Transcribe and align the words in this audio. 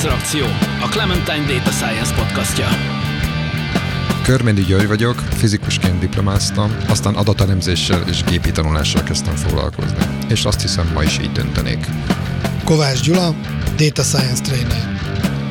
Transreakció, 0.00 0.44
a 0.82 0.88
Clementine 0.88 1.44
Data 1.46 1.70
Science 1.70 2.14
podcastja. 2.14 2.66
Körmédi 4.22 4.64
György 4.64 4.86
vagyok, 4.86 5.14
fizikusként 5.14 5.98
diplomáztam, 5.98 6.76
aztán 6.88 7.14
adatelemzéssel 7.14 8.02
és 8.08 8.24
gépi 8.24 8.50
tanulással 8.50 9.02
kezdtem 9.02 9.34
foglalkozni. 9.34 9.96
És 10.28 10.44
azt 10.44 10.60
hiszem, 10.60 10.90
ma 10.94 11.02
is 11.02 11.18
így 11.18 11.32
döntenék. 11.32 11.86
Kovács 12.64 13.00
Gyula, 13.00 13.34
Data 13.76 14.02
Science 14.02 14.42
Trainer. 14.42 14.98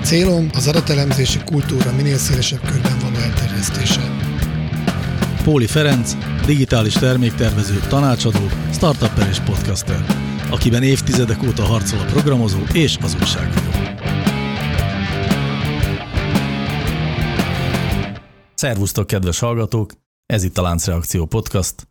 Célom 0.03 0.49
az 0.53 0.67
adatelemzési 0.67 1.39
kultúra 1.45 1.91
minél 1.91 2.17
szélesebb 2.17 2.71
körben 2.71 2.99
való 2.99 3.15
elterjesztése. 3.15 4.01
Póli 5.43 5.67
Ferenc, 5.67 6.11
digitális 6.45 6.93
terméktervező, 6.93 7.81
tanácsadó, 7.87 8.49
startupper 8.73 9.27
és 9.27 9.39
podcaster, 9.39 10.05
akiben 10.49 10.83
évtizedek 10.83 11.43
óta 11.43 11.63
harcol 11.63 11.99
a 11.99 12.11
programozó 12.11 12.59
és 12.73 12.97
az 13.01 13.15
újságíró. 13.19 13.88
Szervusztok, 18.59 19.07
kedves 19.07 19.39
hallgatók! 19.39 19.93
Ez 20.25 20.43
itt 20.43 20.57
a 20.57 20.61
Láncreakció 20.61 21.25
Podcast, 21.25 21.87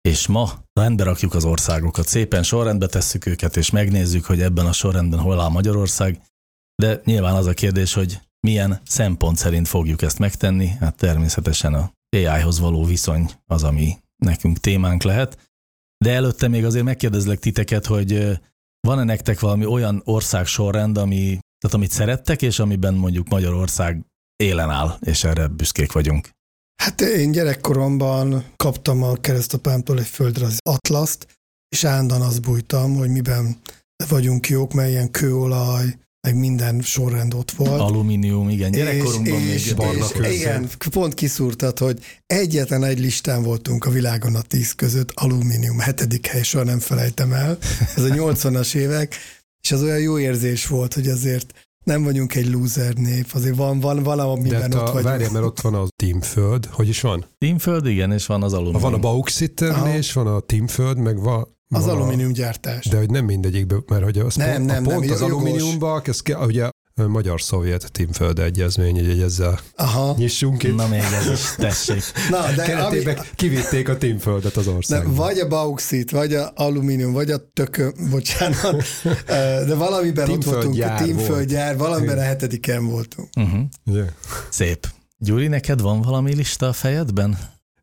és 0.00 0.26
ma 0.26 0.50
rendbe 0.72 1.04
rakjuk 1.04 1.34
az 1.34 1.44
országokat. 1.44 2.06
Szépen 2.06 2.42
sorrendbe 2.42 2.86
tesszük 2.86 3.26
őket, 3.26 3.56
és 3.56 3.70
megnézzük, 3.70 4.24
hogy 4.24 4.40
ebben 4.40 4.66
a 4.66 4.72
sorrendben 4.72 5.18
hol 5.18 5.40
áll 5.40 5.48
Magyarország. 5.48 6.22
De 6.82 7.00
nyilván 7.04 7.34
az 7.34 7.46
a 7.46 7.52
kérdés, 7.52 7.94
hogy 7.94 8.20
milyen 8.40 8.80
szempont 8.84 9.36
szerint 9.36 9.68
fogjuk 9.68 10.02
ezt 10.02 10.18
megtenni. 10.18 10.66
Hát 10.66 10.96
természetesen 10.96 11.74
a 11.74 11.92
AI-hoz 12.16 12.60
való 12.60 12.84
viszony 12.84 13.30
az, 13.46 13.62
ami 13.62 13.96
nekünk 14.16 14.58
témánk 14.58 15.02
lehet. 15.02 15.50
De 16.04 16.12
előtte 16.12 16.48
még 16.48 16.64
azért 16.64 16.84
megkérdezlek 16.84 17.38
titeket, 17.38 17.86
hogy 17.86 18.40
van-e 18.80 19.04
nektek 19.04 19.40
valami 19.40 19.64
olyan 19.66 20.02
ország 20.04 20.46
sorrend, 20.46 20.98
ami, 20.98 21.38
tehát 21.58 21.76
amit 21.76 21.90
szerettek, 21.90 22.42
és 22.42 22.58
amiben 22.58 22.94
mondjuk 22.94 23.28
Magyarország 23.28 24.11
élen 24.42 24.70
áll, 24.70 24.98
és 25.00 25.24
erre 25.24 25.46
büszkék 25.46 25.92
vagyunk. 25.92 26.28
Hát 26.82 27.00
én 27.00 27.32
gyerekkoromban 27.32 28.44
kaptam 28.56 29.02
a 29.02 29.14
keresztapámtól 29.14 29.98
egy 29.98 30.06
földre 30.06 30.44
az 30.44 30.58
atlaszt, 30.62 31.26
és 31.68 31.84
állandóan 31.84 32.22
azt 32.22 32.42
bújtam, 32.42 32.94
hogy 32.94 33.08
miben 33.08 33.56
vagyunk 34.08 34.48
jók, 34.48 34.72
mert 34.72 34.88
ilyen 34.88 35.10
kőolaj, 35.10 35.84
meg 36.26 36.36
minden 36.36 36.80
sorrend 36.80 37.34
ott 37.34 37.50
volt. 37.50 37.80
Alumínium, 37.80 38.48
igen, 38.48 38.70
gyerekkorunkban 38.70 39.40
és, 39.40 39.66
még 39.66 39.76
barna 39.76 40.26
és, 40.26 40.38
Igen, 40.38 40.68
pont 40.90 41.14
kiszúrtad, 41.14 41.78
hogy 41.78 41.98
egyetlen 42.26 42.84
egy 42.84 42.98
listán 42.98 43.42
voltunk 43.42 43.84
a 43.84 43.90
világon 43.90 44.34
a 44.34 44.42
tíz 44.42 44.72
között, 44.72 45.10
alumínium, 45.14 45.78
hetedik 45.78 46.26
hely, 46.26 46.42
soha 46.42 46.64
nem 46.64 46.78
felejtem 46.78 47.32
el. 47.32 47.58
Ez 47.96 48.02
a 48.02 48.08
80-as 48.08 48.74
évek, 48.74 49.16
és 49.62 49.72
az 49.72 49.82
olyan 49.82 50.00
jó 50.00 50.18
érzés 50.18 50.66
volt, 50.66 50.94
hogy 50.94 51.08
azért 51.08 51.61
nem 51.84 52.02
vagyunk 52.04 52.34
egy 52.34 52.50
loser 52.50 52.94
nép, 52.94 53.26
azért 53.32 53.56
van, 53.56 53.80
van 53.80 54.02
valamiben 54.02 54.70
De 54.70 54.76
ott 54.76 54.82
a, 54.82 54.92
vagyunk. 54.92 55.02
várjál, 55.04 55.30
mert 55.30 55.44
ott 55.44 55.60
van 55.60 55.74
a 55.74 55.84
Teamföld, 56.02 56.66
hogy 56.66 56.88
is 56.88 57.00
van? 57.00 57.24
Teamföld, 57.38 57.86
igen, 57.86 58.12
és 58.12 58.26
van 58.26 58.42
az 58.42 58.52
alumínium. 58.52 58.82
Van 58.82 58.94
a 58.94 58.98
bauxit 58.98 59.54
termelés, 59.54 60.12
van 60.12 60.26
a 60.26 60.40
Teamföld, 60.40 60.98
meg 60.98 61.20
van, 61.20 61.56
Az 61.68 61.86
alumíniumgyártás. 61.86 62.86
De 62.86 62.96
hogy 62.98 63.10
nem 63.10 63.24
mindegyikben, 63.24 63.82
mert 63.88 64.02
hogy 64.04 64.18
az 64.18 64.34
Nem, 64.34 64.52
pont, 64.54 64.66
nem, 64.66 64.86
a 64.86 64.88
pont 64.88 65.04
nem, 65.04 65.12
az 65.12 65.20
jogos. 65.20 65.34
alumíniumban, 65.34 66.02
ez 66.04 66.20
ugye 66.46 66.68
magyar-szovjet 66.94 67.92
Teamföld 67.92 68.38
egyezmény, 68.38 69.06
hogy 69.06 69.20
ezzel 69.20 69.60
Aha. 69.76 70.14
nyissunk 70.18 70.62
itt. 70.62 70.74
Na 70.74 70.88
még 70.88 71.00
ez 71.00 71.30
is, 71.32 71.54
tessék. 71.56 72.02
Na, 72.30 72.52
de 72.56 72.64
Keretében 72.64 73.16
ami, 73.16 73.26
kivitték 73.34 73.88
a 73.88 73.96
Teamföldet 73.98 74.56
az 74.56 74.64
de 74.64 74.70
országba. 74.70 75.14
vagy 75.14 75.38
a 75.38 75.48
bauxit, 75.48 76.10
vagy 76.10 76.34
a 76.34 76.52
alumínium, 76.54 77.12
vagy 77.12 77.30
a 77.30 77.38
tökö, 77.52 77.90
bocsánat, 78.10 78.84
de 79.66 79.74
valamiben 79.74 80.30
ott 80.30 80.44
voltunk, 80.44 80.82
a 80.82 80.94
teamföldgyár, 80.94 81.76
valamiben 81.76 82.18
a 82.18 82.22
hetediken 82.22 82.86
voltunk. 82.86 83.28
Uh-huh. 83.40 83.60
Yeah. 83.84 84.08
Szép. 84.48 84.86
Gyuri, 85.18 85.46
neked 85.46 85.80
van 85.80 86.00
valami 86.00 86.34
lista 86.34 86.68
a 86.68 86.72
fejedben? 86.72 87.38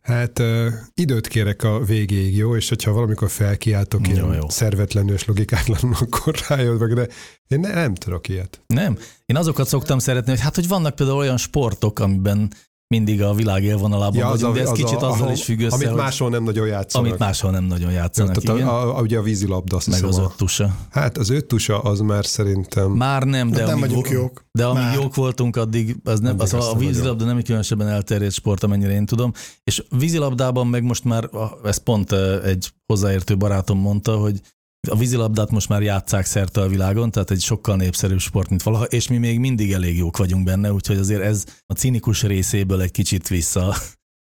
Hát 0.09 0.39
uh, 0.39 0.67
időt 0.93 1.27
kérek 1.27 1.63
a 1.63 1.79
végéig, 1.79 2.35
jó? 2.35 2.55
És 2.55 2.69
hogyha 2.69 2.91
valamikor 2.91 3.29
felkiáltok 3.29 4.07
Jó, 4.07 4.13
ilyen 4.13 4.33
jó. 4.33 4.49
szervetlenül 4.49 5.13
és 5.13 5.25
logikátlanul, 5.25 5.95
akkor 6.05 6.35
rájött 6.47 6.79
meg, 6.79 6.93
de 6.93 7.07
én 7.47 7.59
ne, 7.59 7.73
nem 7.73 7.95
tudok 7.95 8.27
ilyet. 8.27 8.61
Nem. 8.67 8.97
Én 9.25 9.35
azokat 9.35 9.67
szoktam 9.67 9.99
szeretni, 9.99 10.31
hogy 10.31 10.39
hát, 10.39 10.55
hogy 10.55 10.67
vannak 10.67 10.95
például 10.95 11.17
olyan 11.17 11.37
sportok, 11.37 11.99
amiben 11.99 12.53
mindig 12.93 13.21
a 13.21 13.33
világ 13.33 13.63
élvonalában 13.63 14.15
ja, 14.15 14.27
vagyunk, 14.27 14.55
de 14.55 14.61
ez 14.61 14.71
kicsit 14.71 14.95
azzal 14.95 15.09
ahol- 15.09 15.31
is 15.31 15.43
függ 15.43 15.59
össze, 15.59 15.75
Amit 15.75 15.95
máshol 15.95 16.29
nem 16.29 16.43
nagyon 16.43 16.67
játszanak. 16.67 17.07
amit 17.07 17.19
máshol 17.19 17.51
nem 17.51 17.63
nagyon 17.63 17.91
játszanak, 17.91 18.35
Tehát 18.37 18.57
igen. 18.59 18.67
a, 18.69 18.81
a, 18.81 18.97
a, 18.97 19.01
ugye 19.01 19.17
a 19.17 19.21
vízilabda, 19.21 19.75
azt 19.75 19.87
meg 19.89 20.03
az 20.03 20.17
a, 20.17 20.21
öttusa. 20.23 20.75
Hát 20.89 21.17
az 21.17 21.29
öttusa 21.29 21.79
az 21.79 21.99
már 21.99 22.25
szerintem... 22.25 22.91
Már 22.91 23.23
nem, 23.23 23.49
de 23.49 23.57
De 23.57 23.65
nem 23.65 23.71
amíg, 23.77 23.85
vagyunk 23.89 24.09
jók. 24.09 24.45
de 24.51 24.65
amíg 24.65 24.83
Már. 24.83 24.95
jók 24.95 25.15
voltunk, 25.15 25.55
addig 25.55 25.95
az 26.03 26.19
nem, 26.19 26.35
az 26.39 26.53
a, 26.53 26.71
a 26.71 26.75
vízilabda 26.75 27.25
nem 27.25 27.37
egy 27.37 27.43
különösebben 27.45 27.87
elterjedt 27.87 28.33
sport, 28.33 28.63
amennyire 28.63 28.91
én 28.93 29.05
tudom. 29.05 29.31
És 29.63 29.83
vízilabdában 29.97 30.67
meg 30.67 30.83
most 30.83 31.03
már, 31.03 31.23
a- 31.35 31.59
ez 31.63 31.77
pont 31.77 32.11
egy 32.43 32.71
hozzáértő 32.85 33.37
barátom 33.37 33.79
mondta, 33.79 34.15
hogy 34.17 34.39
a 34.87 34.95
vízilabdát 34.95 35.51
most 35.51 35.69
már 35.69 35.81
játszák 35.81 36.25
szerte 36.25 36.61
a 36.61 36.67
világon, 36.67 37.11
tehát 37.11 37.31
egy 37.31 37.41
sokkal 37.41 37.75
népszerűbb 37.75 38.19
sport, 38.19 38.49
mint 38.49 38.63
valaha, 38.63 38.83
és 38.83 39.07
mi 39.07 39.17
még 39.17 39.39
mindig 39.39 39.71
elég 39.71 39.97
jók 39.97 40.17
vagyunk 40.17 40.43
benne, 40.43 40.73
úgyhogy 40.73 40.97
azért 40.97 41.21
ez 41.21 41.45
a 41.65 41.73
cinikus 41.73 42.23
részéből 42.23 42.81
egy 42.81 42.91
kicsit 42.91 43.27
vissza 43.27 43.75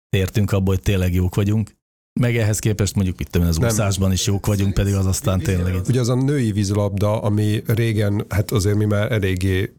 tértünk 0.08 0.52
abból, 0.52 0.74
hogy 0.74 0.82
tényleg 0.82 1.14
jók 1.14 1.34
vagyunk. 1.34 1.74
Meg 2.20 2.36
ehhez 2.36 2.58
képest 2.58 2.94
mondjuk 2.94 3.20
itt 3.20 3.36
az 3.36 3.56
Nem. 3.56 3.68
úszásban 3.68 4.12
is 4.12 4.26
jók 4.26 4.46
vagyunk, 4.46 4.74
pedig 4.74 4.94
az 4.94 5.06
aztán 5.06 5.40
tényleg 5.40 5.80
Ugye 5.88 6.00
az 6.00 6.08
a 6.08 6.14
női 6.14 6.52
vízilabda, 6.52 7.22
ami 7.22 7.62
régen, 7.66 8.24
hát 8.28 8.50
azért 8.50 8.76
mi 8.76 8.84
már 8.84 9.12
eléggé 9.12 9.72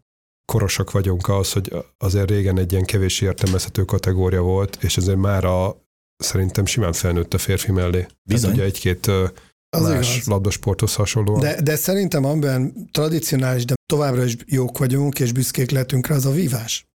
korosak 0.52 0.90
vagyunk 0.90 1.28
az, 1.28 1.52
hogy 1.52 1.72
azért 1.96 2.30
régen 2.30 2.58
egy 2.58 2.72
ilyen 2.72 2.84
kevés 2.84 3.20
értelmezhető 3.20 3.84
kategória 3.84 4.40
volt, 4.40 4.78
és 4.80 4.96
azért 4.96 5.18
már 5.18 5.44
a, 5.44 5.82
szerintem 6.16 6.66
simán 6.66 6.92
felnőtt 6.92 7.34
a 7.34 7.38
férfi 7.38 7.72
mellé. 7.72 8.06
Bizony. 8.22 8.40
Tehát 8.40 8.56
ugye 8.56 8.64
egy-két 8.64 9.10
Az 9.70 9.82
más 9.82 10.14
igaz. 10.14 10.26
labdasporthoz 10.26 10.94
hasonlóan. 10.94 11.40
De, 11.40 11.60
de 11.60 11.76
szerintem 11.76 12.24
amiben 12.24 12.88
tradicionális, 12.92 13.64
de 13.64 13.74
továbbra 13.86 14.24
is 14.24 14.36
jók 14.46 14.78
vagyunk, 14.78 15.20
és 15.20 15.32
büszkék 15.32 15.70
lehetünk 15.70 16.06
rá, 16.06 16.14
az 16.14 16.26
a 16.26 16.30
vívás. 16.30 16.86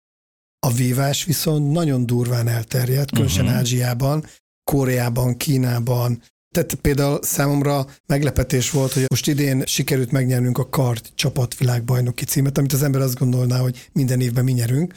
A 0.59 0.71
vívás 0.71 1.23
viszont 1.23 1.71
nagyon 1.71 2.05
durván 2.05 2.47
elterjedt, 2.47 3.11
különösen 3.11 3.45
Mhm. 3.45 3.53
Ázsiában, 3.53 4.25
Koreában, 4.71 5.37
Kínában. 5.37 6.21
Tehát 6.55 6.73
például 6.73 7.19
számomra 7.21 7.85
meglepetés 8.05 8.71
volt, 8.71 8.93
hogy 8.93 9.05
most 9.09 9.27
idén 9.27 9.63
sikerült 9.65 10.11
megnyernünk 10.11 10.57
a 10.57 10.69
kart 10.69 11.11
csapatvilágbajnoki 11.15 12.25
címet, 12.25 12.57
amit 12.57 12.73
az 12.73 12.83
ember 12.83 13.01
azt 13.01 13.17
gondolná, 13.17 13.57
hogy 13.59 13.89
minden 13.91 14.21
évben 14.21 14.43
mi 14.43 14.51
nyerünk. 14.51 14.93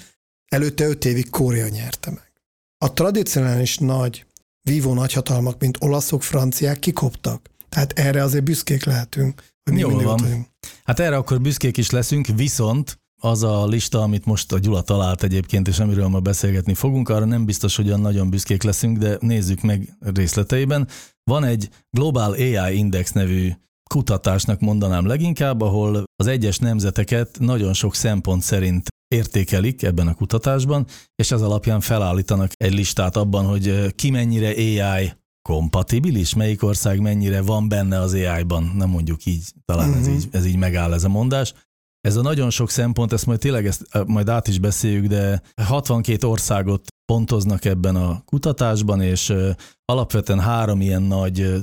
Előtte 0.48 0.86
öt 0.86 1.04
évig 1.04 1.30
Korea 1.30 1.68
nyerte 1.68 2.10
meg. 2.10 2.32
A 2.78 2.92
tradicionális 2.92 3.78
nagy 3.78 4.26
vívó 4.62 4.94
nagyhatalmak, 4.94 5.60
mint 5.60 5.76
olaszok, 5.80 6.22
franciák 6.22 6.78
kikoptak. 6.78 7.50
Tehát 7.68 7.92
erre 7.92 8.22
azért 8.22 8.44
büszkék 8.44 8.84
lehetünk, 8.84 9.42
hogy 9.62 9.72
mi 9.72 9.78
Jól 9.80 9.90
mindig 9.90 10.06
ott 10.06 10.18
van. 10.18 10.28
vagyunk. 10.28 10.46
Hát 10.84 11.00
erre 11.00 11.16
akkor 11.16 11.40
büszkék 11.40 11.76
is 11.76 11.90
leszünk, 11.90 12.26
viszont 12.26 13.00
az 13.22 13.42
a 13.42 13.66
lista, 13.66 14.02
amit 14.02 14.24
most 14.24 14.52
a 14.52 14.58
Gyula 14.58 14.82
talált 14.82 15.22
egyébként, 15.22 15.68
és 15.68 15.78
amiről 15.78 16.08
ma 16.08 16.20
beszélgetni 16.20 16.74
fogunk, 16.74 17.08
arra 17.08 17.24
nem 17.24 17.44
biztos, 17.44 17.76
hogy 17.76 17.86
olyan 17.86 18.00
nagyon 18.00 18.30
büszkék 18.30 18.62
leszünk, 18.62 18.98
de 18.98 19.16
nézzük 19.20 19.60
meg 19.60 19.96
részleteiben. 20.00 20.88
Van 21.24 21.44
egy 21.44 21.68
Global 21.90 22.32
AI 22.32 22.76
Index 22.76 23.12
nevű 23.12 23.52
kutatásnak 23.90 24.60
mondanám 24.60 25.06
leginkább, 25.06 25.60
ahol 25.60 26.04
az 26.16 26.26
egyes 26.26 26.58
nemzeteket 26.58 27.36
nagyon 27.38 27.72
sok 27.72 27.94
szempont 27.94 28.42
szerint 28.42 28.88
értékelik 29.08 29.82
ebben 29.82 30.06
a 30.06 30.14
kutatásban, 30.14 30.86
és 31.14 31.30
ez 31.30 31.42
alapján 31.42 31.80
felállítanak 31.80 32.50
egy 32.54 32.74
listát 32.74 33.16
abban, 33.16 33.46
hogy 33.46 33.94
ki 33.94 34.10
mennyire 34.10 34.48
AI 34.48 35.12
kompatibilis, 35.46 36.34
melyik 36.34 36.62
ország 36.62 37.00
mennyire 37.00 37.40
van 37.42 37.68
benne 37.68 38.00
az 38.00 38.12
AI-ban, 38.12 38.72
nem 38.76 38.88
mondjuk 38.88 39.24
így, 39.26 39.52
talán 39.64 39.94
ez, 39.94 40.06
Mhm. 40.06 40.14
így, 40.16 40.28
ez 40.30 40.46
így 40.46 40.56
megáll 40.56 40.92
ez 40.92 41.04
a 41.04 41.08
mondás. 41.08 41.54
Ez 42.00 42.16
a 42.16 42.22
nagyon 42.22 42.50
sok 42.50 42.70
szempont, 42.70 43.12
ezt 43.12 43.26
majd 43.26 43.38
tényleg 43.38 43.66
ezt 43.66 43.86
eh, 43.90 44.04
majd 44.04 44.28
át 44.28 44.48
is 44.48 44.58
beszéljük, 44.58 45.06
de 45.06 45.42
62 45.62 46.26
országot 46.26 46.86
pontoznak 47.12 47.64
ebben 47.64 47.96
a 47.96 48.22
kutatásban, 48.24 49.00
és 49.02 49.30
eh, 49.30 49.54
alapvetően 49.84 50.40
három 50.40 50.80
ilyen 50.80 51.02
nagy 51.02 51.40
eh, 51.40 51.54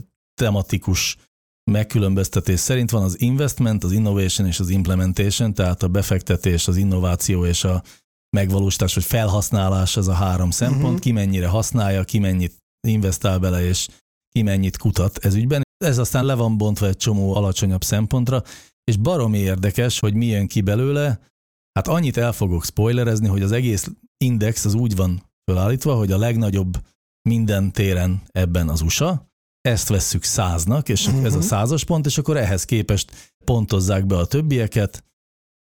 tematikus 0.41 1.17
megkülönböztetés 1.71 2.59
szerint 2.59 2.89
van 2.89 3.03
az 3.03 3.21
investment, 3.21 3.83
az 3.83 3.91
innovation 3.91 4.47
és 4.47 4.59
az 4.59 4.69
implementation, 4.69 5.53
tehát 5.53 5.83
a 5.83 5.87
befektetés, 5.87 6.67
az 6.67 6.77
innováció 6.77 7.45
és 7.45 7.63
a 7.63 7.83
megvalósítás 8.37 8.93
vagy 8.93 9.03
felhasználás, 9.03 9.97
ez 9.97 10.07
a 10.07 10.13
három 10.13 10.51
szempont, 10.51 10.93
Mhm. 10.93 11.01
ki 11.01 11.11
mennyire 11.11 11.47
használja, 11.47 12.03
ki 12.03 12.19
mennyit 12.19 12.61
investál 12.87 13.39
bele, 13.39 13.65
és 13.65 13.87
ki 14.29 14.41
mennyit 14.41 14.77
kutat 14.77 15.17
ez 15.17 15.33
ügyben. 15.35 15.61
Ez 15.77 15.97
aztán 15.97 16.25
le 16.25 16.33
van 16.33 16.57
bontva 16.57 16.87
egy 16.87 16.97
csomó 16.97 17.35
alacsonyabb 17.35 17.83
szempontra, 17.83 18.43
és 18.83 18.97
baromi 18.97 19.37
érdekes, 19.37 19.99
hogy 19.99 20.13
mi 20.13 20.25
jön 20.25 20.47
ki 20.47 20.61
belőle. 20.61 21.19
Hát 21.73 21.87
annyit 21.87 22.17
el 22.17 22.31
fogok 22.31 22.65
spoilerezni, 22.65 23.27
hogy 23.27 23.41
az 23.41 23.51
egész 23.51 23.91
index 24.17 24.65
az 24.65 24.73
úgy 24.73 24.95
van 24.95 25.23
felállítva, 25.51 25.95
hogy 25.95 26.11
a 26.11 26.17
legnagyobb 26.17 26.77
minden 27.29 27.71
téren 27.71 28.21
ebben 28.31 28.69
az 28.69 28.81
USA, 28.81 29.31
ezt 29.61 29.87
vesszük 29.87 30.23
száznak, 30.23 30.89
és 30.89 31.07
uh-huh. 31.07 31.25
ez 31.25 31.35
a 31.35 31.41
százas 31.41 31.83
pont, 31.83 32.05
és 32.05 32.17
akkor 32.17 32.37
ehhez 32.37 32.65
képest 32.65 33.33
pontozzák 33.45 34.05
be 34.05 34.17
a 34.17 34.25
többieket, 34.25 35.03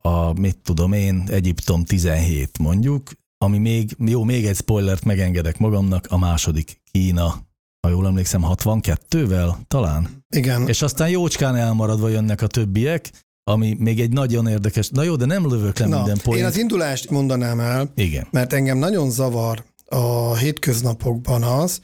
a, 0.04 0.40
mit 0.40 0.58
tudom 0.58 0.92
én, 0.92 1.24
Egyiptom 1.28 1.84
17 1.84 2.58
mondjuk, 2.58 3.10
ami 3.38 3.58
még, 3.58 3.96
jó, 3.98 4.24
még 4.24 4.46
egy 4.46 4.56
spoilert 4.56 5.04
megengedek 5.04 5.58
magamnak, 5.58 6.06
a 6.08 6.18
második 6.18 6.81
Kína, 7.02 7.46
ha 7.80 7.88
jól 7.88 8.06
emlékszem, 8.06 8.42
62-vel 8.44 9.54
talán. 9.68 10.24
Igen. 10.34 10.68
És 10.68 10.82
aztán 10.82 11.08
jócskán 11.08 11.56
elmaradva 11.56 12.08
jönnek 12.08 12.42
a 12.42 12.46
többiek, 12.46 13.10
ami 13.44 13.74
még 13.78 14.00
egy 14.00 14.12
nagyon 14.12 14.46
érdekes, 14.46 14.88
na 14.88 15.02
jó, 15.02 15.16
de 15.16 15.24
nem 15.24 15.48
lövök 15.48 15.78
le 15.78 15.86
Na, 15.86 15.96
minden 15.96 16.16
én 16.16 16.22
poént. 16.22 16.46
az 16.46 16.56
indulást 16.58 17.10
mondanám 17.10 17.60
el, 17.60 17.92
Igen. 17.94 18.26
mert 18.30 18.52
engem 18.52 18.78
nagyon 18.78 19.10
zavar 19.10 19.64
a 19.86 20.36
hétköznapokban 20.36 21.42
az, 21.42 21.80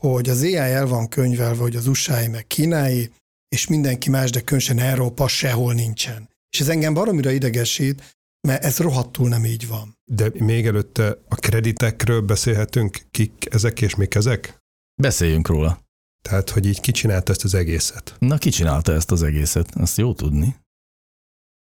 hogy 0.00 0.28
az 0.28 0.42
AI 0.42 0.54
el 0.54 0.86
van 0.86 1.08
könyvelve, 1.08 1.62
hogy 1.62 1.76
az 1.76 1.86
usa 1.86 2.28
meg 2.30 2.46
kínái, 2.46 3.10
és 3.48 3.66
mindenki 3.66 4.10
más, 4.10 4.30
de 4.30 4.40
különösen 4.40 4.78
Európa 4.78 5.28
sehol 5.28 5.74
nincsen. 5.74 6.28
És 6.50 6.60
ez 6.60 6.68
engem 6.68 6.94
baromira 6.94 7.30
idegesít, 7.30 8.16
mert 8.48 8.64
ez 8.64 8.78
rohadtul 8.78 9.28
nem 9.28 9.44
így 9.44 9.66
van. 9.68 9.96
De 10.04 10.30
még 10.34 10.66
előtte 10.66 11.18
a 11.28 11.34
kreditekről 11.34 12.20
beszélhetünk, 12.20 12.98
kik 13.10 13.46
ezek 13.50 13.80
és 13.80 13.94
mik 13.94 14.14
ezek? 14.14 14.58
Beszéljünk 15.02 15.48
róla. 15.48 15.80
Tehát, 16.22 16.50
hogy 16.50 16.66
így 16.66 16.80
ki 16.80 16.92
csinálta 16.92 17.32
ezt 17.32 17.44
az 17.44 17.54
egészet. 17.54 18.14
Na, 18.18 18.38
ki 18.38 18.50
csinálta 18.50 18.92
ezt 18.92 19.10
az 19.10 19.22
egészet? 19.22 19.74
Azt 19.74 19.96
jó 19.96 20.14
tudni. 20.14 20.46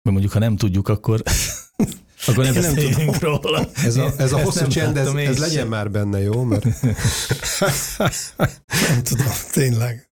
Mert 0.03 0.17
mondjuk, 0.17 0.33
ha 0.33 0.39
nem 0.39 0.57
tudjuk, 0.57 0.89
akkor, 0.89 1.23
akkor 2.27 2.45
ne 2.45 2.53
Én 2.53 2.53
nem 2.53 2.75
beszéljünk 2.75 3.19
róla. 3.19 3.69
Ez 3.75 3.97
a, 3.97 4.13
ez 4.17 4.33
a 4.33 4.37
Ezt 4.37 4.45
hosszú 4.45 4.61
nem 4.61 4.69
csend, 4.69 4.97
ez, 4.97 5.07
ez 5.07 5.15
sem. 5.33 5.41
legyen 5.41 5.67
már 5.67 5.91
benne, 5.91 6.21
jó? 6.21 6.43
Mert 6.43 6.65
Nem 8.89 9.03
tudom, 9.03 9.27
tényleg. 9.53 10.11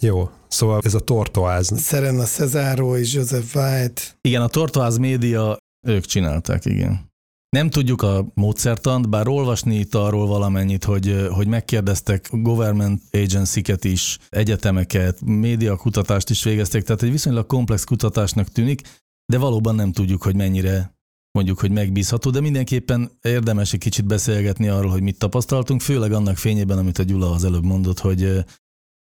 jó, 0.00 0.30
szóval 0.48 0.80
ez 0.84 0.94
a 0.94 1.00
tortoáz. 1.00 1.82
Serena 1.82 2.24
Cesaro 2.24 2.96
és 2.96 3.12
Joseph 3.12 3.56
White. 3.56 4.02
Igen, 4.20 4.42
a 4.42 4.48
Tortoise 4.48 4.98
Média, 4.98 5.56
ők 5.86 6.04
csinálták, 6.04 6.64
igen. 6.64 7.10
Nem 7.48 7.70
tudjuk 7.70 8.02
a 8.02 8.26
módszertant, 8.34 9.08
bár 9.08 9.28
olvasni 9.28 9.78
itt 9.78 9.94
arról 9.94 10.26
valamennyit, 10.26 10.84
hogy, 10.84 11.26
hogy 11.30 11.46
megkérdeztek 11.46 12.28
government 12.30 13.02
agency-ket 13.10 13.84
is, 13.84 14.18
egyetemeket, 14.28 15.20
médiakutatást 15.20 16.30
is 16.30 16.44
végeztek, 16.44 16.82
tehát 16.82 17.02
egy 17.02 17.10
viszonylag 17.10 17.46
komplex 17.46 17.84
kutatásnak 17.84 18.48
tűnik, 18.48 18.80
de 19.32 19.38
valóban 19.38 19.74
nem 19.74 19.92
tudjuk, 19.92 20.22
hogy 20.22 20.36
mennyire 20.36 20.94
mondjuk, 21.32 21.60
hogy 21.60 21.70
megbízható, 21.70 22.30
de 22.30 22.40
mindenképpen 22.40 23.10
érdemes 23.22 23.72
egy 23.72 23.80
kicsit 23.80 24.06
beszélgetni 24.06 24.68
arról, 24.68 24.90
hogy 24.90 25.02
mit 25.02 25.18
tapasztaltunk, 25.18 25.80
főleg 25.80 26.12
annak 26.12 26.36
fényében, 26.36 26.78
amit 26.78 26.98
a 26.98 27.02
Gyula 27.02 27.30
az 27.30 27.44
előbb 27.44 27.64
mondott, 27.64 27.98
hogy, 27.98 28.44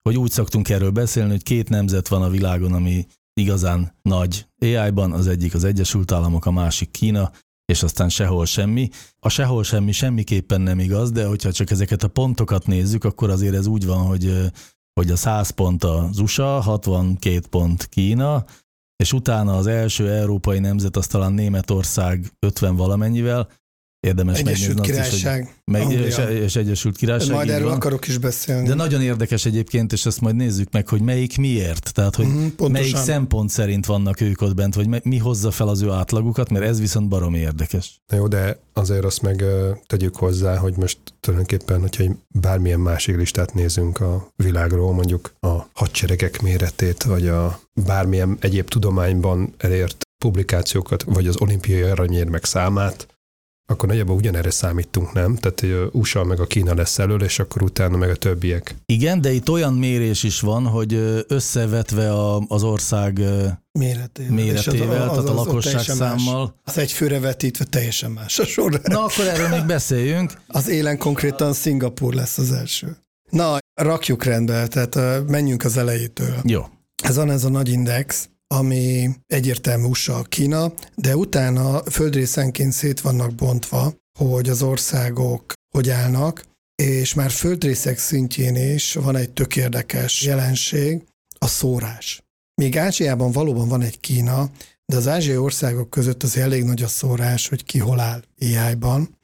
hogy 0.01 0.17
úgy 0.17 0.31
szoktunk 0.31 0.69
erről 0.69 0.91
beszélni, 0.91 1.31
hogy 1.31 1.43
két 1.43 1.69
nemzet 1.69 2.07
van 2.07 2.21
a 2.21 2.29
világon, 2.29 2.73
ami 2.73 3.05
igazán 3.41 3.95
nagy 4.01 4.47
AI-ban, 4.59 5.11
az 5.11 5.27
egyik 5.27 5.53
az 5.53 5.63
Egyesült 5.63 6.11
Államok, 6.11 6.45
a 6.45 6.51
másik 6.51 6.91
Kína, 6.91 7.31
és 7.65 7.83
aztán 7.83 8.09
sehol 8.09 8.45
semmi. 8.45 8.89
A 9.19 9.29
sehol 9.29 9.63
semmi 9.63 9.91
semmiképpen 9.91 10.61
nem 10.61 10.79
igaz, 10.79 11.11
de 11.11 11.25
hogyha 11.25 11.51
csak 11.51 11.71
ezeket 11.71 12.03
a 12.03 12.07
pontokat 12.07 12.67
nézzük, 12.67 13.03
akkor 13.03 13.29
azért 13.29 13.55
ez 13.55 13.65
úgy 13.65 13.85
van, 13.85 14.05
hogy, 14.05 14.51
hogy 14.93 15.11
a 15.11 15.15
100 15.15 15.49
pont 15.49 15.83
az 15.83 16.19
USA, 16.19 16.59
62 16.59 17.39
pont 17.49 17.85
Kína, 17.85 18.45
és 18.95 19.13
utána 19.13 19.57
az 19.57 19.67
első 19.67 20.09
európai 20.09 20.59
nemzet, 20.59 20.95
az 20.95 21.07
talán 21.07 21.33
Németország 21.33 22.31
50 22.39 22.75
valamennyivel, 22.75 23.49
érdemes 24.07 24.39
Egyesült 24.39 24.75
megnézni 24.77 24.99
azt 25.01 25.13
is, 25.13 25.23
hogy 25.23 25.31
Királyság. 25.31 25.55
meg, 25.65 25.81
Anglia. 25.81 26.05
és, 26.05 26.17
és 26.43 26.55
Egyesült 26.55 26.97
Királyság. 26.97 27.35
Majd 27.35 27.49
erről 27.49 27.67
van. 27.67 27.75
akarok 27.75 28.07
is 28.07 28.17
beszélni. 28.17 28.67
De 28.67 28.73
nagyon 28.73 29.01
érdekes 29.01 29.45
egyébként, 29.45 29.91
és 29.93 30.05
ezt 30.05 30.21
majd 30.21 30.35
nézzük 30.35 30.71
meg, 30.71 30.87
hogy 30.87 31.01
melyik 31.01 31.37
miért. 31.37 31.93
Tehát, 31.93 32.15
hogy 32.15 32.25
Mhm, 32.25 32.71
melyik 32.71 32.95
szempont 32.95 33.49
szerint 33.49 33.85
vannak 33.85 34.21
ők 34.21 34.41
ott 34.41 34.55
bent, 34.55 34.75
vagy 34.75 35.03
mi 35.03 35.17
hozza 35.17 35.51
fel 35.51 35.67
az 35.67 35.81
ő 35.81 35.89
átlagukat, 35.91 36.49
mert 36.49 36.65
ez 36.65 36.79
viszont 36.79 37.07
baromi 37.07 37.37
érdekes. 37.39 38.01
Na 38.07 38.17
jó, 38.17 38.27
de 38.27 38.59
azért 38.73 39.03
azt 39.05 39.21
meg 39.21 39.43
tegyük 39.87 40.15
hozzá, 40.15 40.57
hogy 40.57 40.73
most 40.77 40.97
tulajdonképpen, 41.19 41.79
hogyha 41.79 42.03
bármilyen 42.39 42.79
másik 42.79 43.15
listát 43.15 43.53
nézünk 43.53 43.99
a 43.99 44.31
világról, 44.35 44.93
mondjuk 44.93 45.33
a 45.39 45.57
hadseregek 45.73 46.41
méretét, 46.41 47.03
vagy 47.03 47.27
a 47.27 47.59
bármilyen 47.85 48.37
egyéb 48.39 48.67
tudományban 48.69 49.53
elért 49.57 49.97
publikációkat, 50.17 51.03
vagy 51.03 51.27
az 51.27 51.35
olimpiai 51.39 51.81
aranyérmek 51.81 52.45
számát, 52.45 53.07
akkor 53.71 53.89
nagyjából 53.89 54.15
ugyanerre 54.15 54.49
számítunk, 54.49 55.13
nem? 55.13 55.35
Tehát 55.35 55.59
hogy 55.59 55.71
a 55.71 55.89
USA 55.91 56.23
meg 56.23 56.39
a 56.39 56.45
Kína 56.45 56.73
lesz 56.73 56.99
elől, 56.99 57.23
és 57.23 57.39
akkor 57.39 57.61
utána 57.63 57.97
meg 57.97 58.09
a 58.09 58.15
többiek. 58.15 58.75
Igen, 58.85 59.21
de 59.21 59.31
itt 59.31 59.49
olyan 59.49 59.73
mérés 59.73 60.23
is 60.23 60.39
van, 60.39 60.65
hogy 60.65 61.23
összevetve 61.27 62.11
a, 62.13 62.43
az 62.47 62.63
ország 62.63 63.19
méretével. 63.79 64.33
méretével, 64.33 65.01
az- 65.09 65.17
az- 65.17 65.23
tehát 65.23 65.29
a 65.29 65.33
lakosság 65.43 65.71
teljesen 65.83 65.97
más. 65.97 66.21
számmal. 66.21 66.55
Az 66.63 66.77
egy 66.77 66.91
főre 66.91 67.19
vetítve 67.19 67.65
teljesen 67.65 68.11
más 68.11 68.39
a 68.39 68.45
sorrend. 68.45 68.87
Na, 68.87 69.03
akkor 69.03 69.25
erről 69.27 69.47
még 69.47 69.65
beszéljünk. 69.65 70.33
Az 70.47 70.67
élen 70.69 70.97
konkrétan 70.97 71.53
Szingapur 71.53 72.13
lesz 72.13 72.37
az 72.37 72.51
első. 72.51 72.97
Na, 73.29 73.57
rakjuk 73.81 74.23
rendbe, 74.23 74.67
tehát 74.67 75.27
menjünk 75.27 75.63
az 75.63 75.77
elejétől. 75.77 76.35
Jó. 76.43 76.61
Ez 77.03 77.15
van 77.15 77.29
ez 77.31 77.43
a 77.43 77.49
nagy 77.49 77.69
index, 77.69 78.29
ami 78.51 79.09
egyértelmű 79.27 79.85
USA, 79.85 80.21
Kína, 80.21 80.73
de 80.95 81.15
utána 81.15 81.83
földrészenként 81.83 82.71
szét 82.71 83.01
vannak 83.01 83.35
bontva, 83.35 83.93
hogy 84.19 84.49
az 84.49 84.61
országok 84.61 85.53
hogy 85.73 85.89
állnak, 85.89 86.43
és 86.75 87.13
már 87.13 87.31
földrészek 87.31 87.97
szintjén 87.97 88.55
is 88.55 88.93
van 88.93 89.15
egy 89.15 89.29
tök 89.29 89.55
érdekes 89.55 90.23
jelenség, 90.23 91.03
a 91.37 91.47
szórás. 91.47 92.23
Még 92.61 92.77
Ázsiában 92.77 93.31
valóban 93.31 93.67
van 93.67 93.81
egy 93.81 93.99
Kína, 93.99 94.51
de 94.85 94.95
az 94.95 95.07
ázsiai 95.07 95.37
országok 95.37 95.89
között 95.89 96.23
az 96.23 96.37
elég 96.37 96.63
nagy 96.63 96.81
a 96.81 96.87
szórás, 96.87 97.47
hogy 97.47 97.63
ki 97.63 97.79
hol 97.79 97.99
áll 97.99 98.23
AI-ban. 98.39 99.17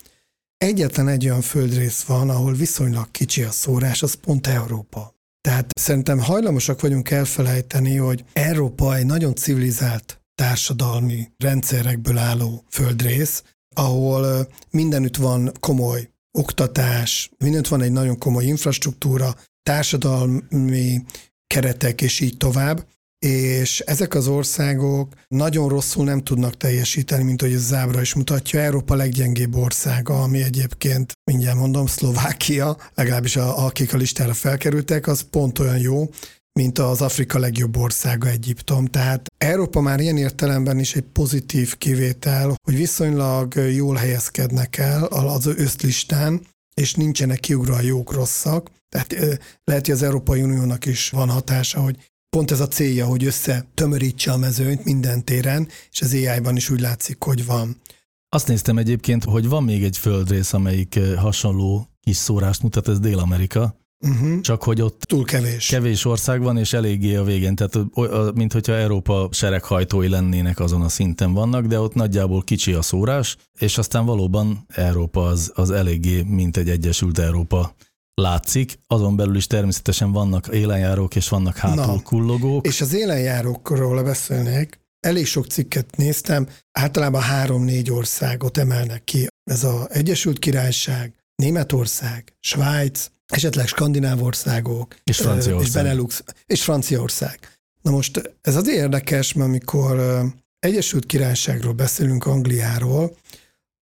Egyetlen 0.57 1.07
egy 1.07 1.25
olyan 1.25 1.41
földrész 1.41 2.03
van, 2.03 2.29
ahol 2.29 2.53
viszonylag 2.53 3.11
kicsi 3.11 3.43
a 3.43 3.51
szórás, 3.51 4.03
az 4.03 4.13
pont 4.13 4.47
Európa. 4.47 5.16
Tehát 5.47 5.79
szerintem 5.79 6.19
hajlamosak 6.19 6.81
vagyunk 6.81 7.09
elfelejteni, 7.09 7.95
hogy 7.95 8.25
Európa 8.33 8.95
egy 8.95 9.05
nagyon 9.05 9.35
civilizált 9.35 10.21
társadalmi 10.35 11.31
rendszerekből 11.37 12.17
álló 12.17 12.63
földrész, 12.69 13.43
ahol 13.75 14.47
mindenütt 14.71 15.15
van 15.15 15.51
komoly 15.59 16.09
oktatás, 16.31 17.31
mindenütt 17.37 17.67
van 17.67 17.81
egy 17.81 17.91
nagyon 17.91 18.17
komoly 18.17 18.45
infrastruktúra, 18.45 19.35
társadalmi 19.63 21.05
keretek, 21.47 22.01
és 22.01 22.19
így 22.19 22.37
tovább, 22.37 22.85
és 23.19 23.79
ezek 23.79 24.13
az 24.15 24.27
országok 24.27 25.13
nagyon 25.27 25.69
rosszul 25.69 26.03
nem 26.03 26.23
tudnak 26.23 26.57
teljesíteni, 26.57 27.23
mint 27.23 27.41
hogy 27.41 27.53
az 27.53 27.73
ábra 27.73 28.01
is 28.01 28.13
mutatja. 28.13 28.59
Európa 28.59 28.95
leggyengébb 28.95 29.55
országa, 29.55 30.21
ami 30.21 30.41
egyébként, 30.41 31.11
mindjárt 31.31 31.57
mondom, 31.57 31.85
Szlovákia, 31.87 32.77
legalábbis 32.95 33.35
a, 33.35 33.65
akik 33.65 33.93
a 33.93 33.97
listára 33.97 34.33
felkerültek, 34.33 35.07
az 35.07 35.21
pont 35.21 35.59
olyan 35.59 35.77
jó, 35.77 36.09
mint 36.57 36.79
az 36.79 37.01
Afrika 37.01 37.39
legjobb 37.39 37.77
országa 37.77 38.27
Egyiptom. 38.27 38.85
Tehát 38.85 39.27
Európa 39.37 39.81
már 39.81 39.99
ilyen 39.99 40.17
értelemben 40.17 40.79
is 40.79 40.95
egy 40.95 41.05
pozitív 41.13 41.77
kivétel, 41.77 42.55
hogy 42.63 42.75
viszonylag 42.75 43.55
jól 43.55 43.95
helyezkednek 43.95 44.77
el 44.77 45.03
az 45.03 45.45
összlistán, 45.45 46.41
és 46.73 46.93
nincsenek 46.93 47.39
kiugró 47.39 47.73
a 47.73 47.81
jók 47.81 48.11
rosszak. 48.11 48.71
Tehát 48.89 49.39
lehet, 49.63 49.85
hogy 49.85 49.95
az 49.95 50.03
Európai 50.03 50.41
Uniónak 50.41 50.85
is 50.85 51.09
van 51.09 51.29
hatása, 51.29 51.81
hogy 51.81 51.95
pont 52.29 52.51
ez 52.51 52.59
a 52.59 52.67
célja, 52.67 53.05
hogy 53.05 53.25
összetömörítse 53.25 54.31
a 54.31 54.37
mezőnyt 54.37 54.83
minden 54.83 55.23
téren, 55.23 55.67
és 55.91 56.01
az 56.01 56.13
AI-ban 56.13 56.55
is 56.55 56.69
úgy 56.69 56.79
látszik, 56.79 57.23
hogy 57.23 57.45
van. 57.45 57.81
Azt 58.29 58.47
néztem 58.47 58.77
egyébként, 58.77 59.23
hogy 59.23 59.47
van 59.47 59.63
még 59.63 59.83
egy 59.83 59.97
földrész, 59.97 60.53
amelyik 60.53 60.95
ö, 60.95 61.15
hasonló 61.15 61.87
kis 62.01 62.15
szórást 62.17 62.63
mutat, 62.63 62.87
ez 62.87 62.99
Dél-Amerika, 62.99 63.75
Uh-huh. 64.05 64.41
csak 64.41 64.63
hogy 64.63 64.81
ott 64.81 65.01
Túl 65.01 65.23
kevés. 65.25 65.67
kevés 65.67 66.05
ország 66.05 66.41
van, 66.41 66.57
és 66.57 66.73
eléggé 66.73 67.15
a 67.15 67.23
végén, 67.23 67.55
tehát 67.55 68.33
mint 68.35 68.53
hogyha 68.53 68.73
Európa 68.73 69.29
sereghajtói 69.31 70.09
lennének 70.09 70.59
azon 70.59 70.81
a 70.81 70.89
szinten 70.89 71.33
vannak, 71.33 71.65
de 71.65 71.79
ott 71.79 71.93
nagyjából 71.93 72.41
kicsi 72.43 72.73
a 72.73 72.81
szórás, 72.81 73.37
és 73.59 73.77
aztán 73.77 74.05
valóban 74.05 74.65
Európa 74.67 75.25
az, 75.27 75.51
az 75.55 75.71
eléggé, 75.71 76.21
mint 76.21 76.57
egy 76.57 76.69
Egyesült 76.69 77.19
Európa 77.19 77.75
látszik. 78.21 78.79
Azon 78.87 79.15
belül 79.15 79.35
is 79.35 79.47
természetesen 79.47 80.11
vannak 80.11 80.47
élenjárók, 80.47 81.15
és 81.15 81.29
vannak 81.29 81.57
hátul 81.57 81.85
Na. 81.85 82.01
kullogók. 82.01 82.67
És 82.67 82.81
az 82.81 82.93
élenjárókról 82.93 84.03
beszélnék. 84.03 84.79
Elég 84.99 85.25
sok 85.25 85.45
cikket 85.47 85.95
néztem, 85.95 86.47
általában 86.71 87.21
három-négy 87.21 87.91
országot 87.91 88.57
emelnek 88.57 89.03
ki. 89.03 89.27
Ez 89.43 89.63
az 89.63 89.89
Egyesült 89.89 90.39
Királyság, 90.39 91.13
Németország, 91.35 92.33
Svájc, 92.39 93.07
esetleg 93.25 93.67
skandináv 93.67 94.23
országok, 94.23 94.95
És 95.03 95.17
Franciaország. 95.17 95.67
és 95.67 95.73
Benelux, 95.73 96.23
és 96.45 96.63
Franciaország. 96.63 97.39
Na 97.81 97.91
most 97.91 98.35
ez 98.41 98.55
azért 98.55 98.77
érdekes, 98.77 99.33
mert 99.33 99.49
amikor 99.49 100.21
Egyesült 100.59 101.05
Királyságról 101.05 101.73
beszélünk, 101.73 102.25
Angliáról, 102.25 103.17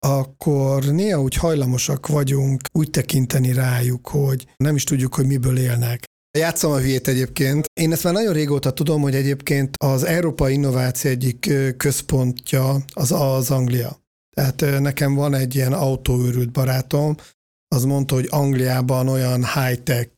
akkor 0.06 0.86
néha 0.86 1.22
úgy 1.22 1.36
hajlamosak 1.36 2.08
vagyunk 2.08 2.62
úgy 2.72 2.90
tekinteni 2.90 3.54
rájuk, 3.54 4.08
hogy 4.08 4.46
nem 4.58 4.76
is 4.76 4.84
tudjuk, 4.84 5.16
hogy 5.16 5.26
miből 5.26 5.58
élnek. 5.58 6.04
Játszom 6.38 6.72
a 6.72 6.78
hülyét 6.78 7.08
egyébként. 7.08 7.66
Én 7.74 7.92
ezt 7.92 8.04
már 8.04 8.14
nagyon 8.14 8.34
régóta 8.34 8.72
tudom, 8.72 9.02
hogy 9.02 9.16
egyébként 9.16 9.76
az 9.78 10.04
Európai 10.04 10.54
Innováció 10.54 11.12
egyik 11.12 11.54
központja 11.78 12.76
az, 12.94 13.12
az 13.12 13.52
Anglia. 13.52 14.04
Tehát 14.36 14.80
nekem 14.80 15.16
van 15.16 15.34
egy 15.34 15.56
ilyen 15.56 15.74
autóőrült 15.74 16.52
barátom, 16.52 17.16
az 17.76 17.84
mondta, 17.84 18.16
hogy 18.16 18.28
Angliában 18.30 19.08
olyan 19.08 19.46
high-tech, 19.54 20.10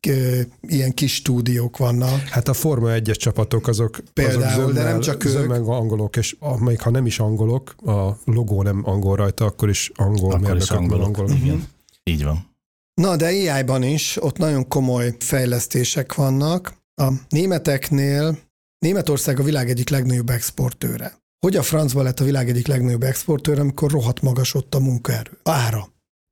ilyen 0.62 0.94
kis 0.94 1.14
stúdiók 1.16 1.78
vannak. 1.78 2.20
Hát 2.20 2.48
a 2.48 2.54
Forma 2.54 2.88
1-es 2.92 3.16
csapatok 3.16 3.68
azok, 3.68 4.00
Például, 4.14 4.44
azok 4.44 4.56
zömmel, 4.56 4.74
de 4.84 4.84
nem 4.92 5.00
csak 5.00 5.26
ők. 5.26 5.32
zömmel 5.32 5.64
angolok, 5.64 6.16
és 6.16 6.36
amelyik 6.40 6.80
ha 6.82 6.90
nem 6.90 7.06
is 7.06 7.20
angolok, 7.20 7.76
a 7.86 8.18
logó 8.26 8.62
nem 8.62 8.82
angol 8.86 9.16
rajta, 9.16 9.46
akkor 9.46 9.70
is 9.70 9.92
angol 9.96 10.32
Akkor 10.34 10.56
is 10.58 10.70
angolok. 10.70 11.06
angolok. 11.06 11.30
Mhm. 11.30 11.46
Igen. 11.46 11.68
Így 12.04 12.24
van. 12.24 12.56
Na, 13.02 13.16
de 13.16 13.26
AI-ban 13.26 13.84
is 13.84 14.18
ott 14.24 14.38
nagyon 14.38 14.68
komoly 14.68 15.16
fejlesztések 15.20 16.16
vannak. 16.16 16.74
A 17.02 17.12
németeknél 17.30 18.38
Németország 18.80 19.40
a 19.40 19.44
világ 19.44 19.70
egyik 19.70 19.90
legnagyobb 19.90 20.30
exportőre. 20.30 21.14
Hogy 21.40 21.56
a 21.56 21.62
francba 21.62 22.02
lett 22.02 22.20
a 22.20 22.24
világ 22.24 22.50
egyik 22.50 22.68
legnagyobb 22.68 23.04
exportőre, 23.04 23.62
amikor 23.62 23.92
rohadt 23.92 24.22
magas 24.22 24.54
ott 24.54 24.76
a 24.76 24.80
munkaerő, 24.80 25.32
ára. 25.44 25.88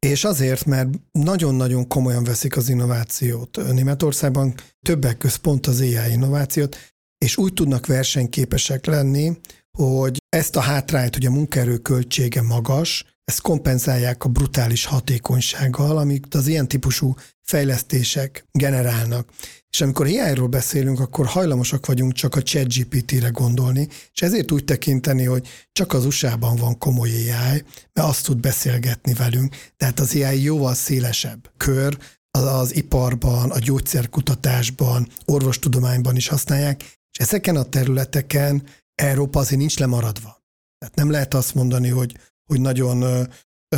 És 0.05 0.23
azért, 0.23 0.65
mert 0.65 0.89
nagyon-nagyon 1.11 1.87
komolyan 1.87 2.23
veszik 2.23 2.57
az 2.57 2.69
innovációt. 2.69 3.73
Németországban 3.73 4.53
többek 4.81 5.17
közt 5.17 5.37
pont 5.37 5.67
az 5.67 5.79
AI 5.79 6.11
innovációt, 6.11 6.77
és 7.17 7.37
úgy 7.37 7.53
tudnak 7.53 7.85
versenyképesek 7.85 8.85
lenni, 8.85 9.37
hogy 9.77 10.17
ezt 10.29 10.55
a 10.55 10.59
hátrányt, 10.59 11.13
hogy 11.13 11.25
a 11.25 11.31
munkaerő 11.31 11.77
költsége 11.77 12.41
magas, 12.41 13.05
ezt 13.23 13.41
kompenzálják 13.41 14.23
a 14.23 14.29
brutális 14.29 14.85
hatékonysággal, 14.85 15.97
amit 15.97 16.35
az 16.35 16.47
ilyen 16.47 16.67
típusú 16.67 17.15
fejlesztések 17.41 18.45
generálnak. 18.51 19.29
És 19.75 19.81
amikor 19.81 20.05
AI-ról 20.05 20.47
beszélünk, 20.47 20.99
akkor 20.99 21.25
hajlamosak 21.25 21.85
vagyunk 21.85 22.13
csak 22.13 22.35
a 22.35 22.41
ChatGPT-re 22.41 23.29
gondolni, 23.29 23.87
és 24.13 24.21
ezért 24.21 24.51
úgy 24.51 24.65
tekinteni, 24.65 25.23
hogy 25.23 25.47
csak 25.71 25.93
az 25.93 26.05
USA-ban 26.05 26.55
van 26.55 26.77
komoly 26.77 27.09
AI, 27.09 27.63
mert 27.93 28.07
azt 28.07 28.25
tud 28.25 28.39
beszélgetni 28.39 29.13
velünk. 29.13 29.55
Tehát 29.77 29.99
az 29.99 30.15
AI 30.15 30.43
jóval 30.43 30.73
szélesebb 30.73 31.51
kör, 31.57 31.97
az, 32.31 32.43
az 32.43 32.75
iparban, 32.75 33.51
a 33.51 33.59
gyógyszerkutatásban, 33.59 35.07
orvostudományban 35.25 36.15
is 36.15 36.27
használják, 36.27 36.81
és 37.11 37.17
ezeken 37.17 37.55
a 37.55 37.63
területeken 37.63 38.63
Európa 38.95 39.39
azért 39.39 39.59
nincs 39.59 39.77
lemaradva. 39.77 40.43
Tehát 40.77 40.95
nem 40.95 41.11
lehet 41.11 41.33
azt 41.33 41.55
mondani, 41.55 41.89
hogy, 41.89 42.17
hogy 42.45 42.61
nagyon 42.61 43.27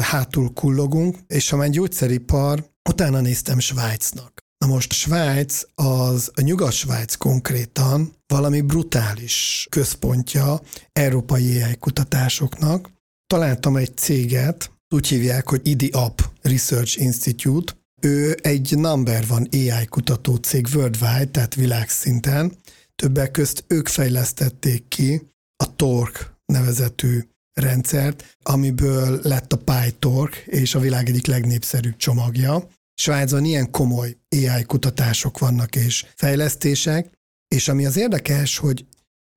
hátul 0.02 0.54
kullogunk, 0.54 1.18
és 1.28 1.50
ha 1.50 1.58
már 1.58 1.70
gyógyszeripar, 1.70 2.70
utána 2.90 3.20
néztem 3.20 3.60
Svájcnak. 3.60 4.46
Na 4.58 4.68
most 4.68 4.94
Svájc, 4.94 5.62
az 5.76 6.32
a 6.36 6.42
Nyugat-Svájc 6.42 7.16
konkrétan 7.16 8.14
valami 8.28 8.62
brutális 8.62 9.68
központja 9.70 10.62
európai 10.94 11.62
AI 11.62 11.76
kutatásoknak. 11.76 12.90
Találtam 13.28 13.76
egy 13.76 13.98
céget, 13.98 14.72
úgy 14.96 15.08
hívják, 15.08 15.50
hogy 15.50 15.68
IDIAP 15.68 16.30
Research 16.42 17.02
Institute. 17.02 17.74
Ő 18.02 18.38
egy 18.42 18.78
number 18.78 19.28
van 19.28 19.48
AI 19.52 19.86
kutató 19.86 20.36
cég 20.36 20.68
worldwide, 20.74 21.26
tehát 21.32 21.56
világszinten. 21.56 22.58
Többek 22.96 23.32
közt 23.32 23.64
ők 23.68 23.88
fejlesztették 23.88 24.88
ki 24.88 25.30
a 25.64 25.76
TORC 25.76 26.20
nevezetű 26.46 27.20
rendszert, 27.54 28.38
amiből 28.44 29.20
lett 29.24 29.54
a 29.54 29.58
PyTorch, 29.58 30.38
és 30.46 30.76
a 30.76 30.80
világ 30.80 31.10
egyik 31.10 31.26
legnépszerűbb 31.26 31.96
csomagja. 31.96 32.68
Svájcban 33.02 33.46
ilyen 33.46 33.72
komoly 33.72 34.18
AI 34.30 34.64
kutatások 34.64 35.40
vannak 35.40 35.76
és 35.76 36.06
fejlesztések, 36.16 37.12
és 37.48 37.68
ami 37.68 37.86
az 37.86 37.98
érdekes, 37.98 38.58
hogy 38.58 38.86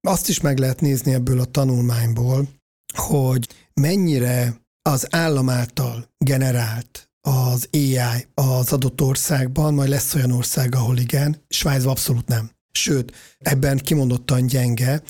azt 0.01 0.29
is 0.29 0.41
meg 0.41 0.59
lehet 0.59 0.81
nézni 0.81 1.13
ebből 1.13 1.41
a 1.41 1.45
tanulmányból, 1.45 2.49
hogy 2.95 3.49
mennyire 3.75 4.61
az 4.83 5.07
állam 5.15 5.49
által 5.49 6.09
generált 6.19 7.11
az 7.21 7.69
AI 7.73 8.27
az 8.35 8.73
adott 8.73 9.01
országban, 9.01 9.75
majd 9.75 9.89
lesz 9.89 10.15
olyan 10.15 10.31
ország, 10.31 10.75
ahol 10.75 10.99
igen, 10.99 11.45
Svájcban 11.49 11.93
abszolút 11.93 12.29
nem. 12.29 12.51
Sőt, 12.73 13.13
ebben 13.39 13.79
kimondottan 13.79 14.47
gyenge, 14.47 15.03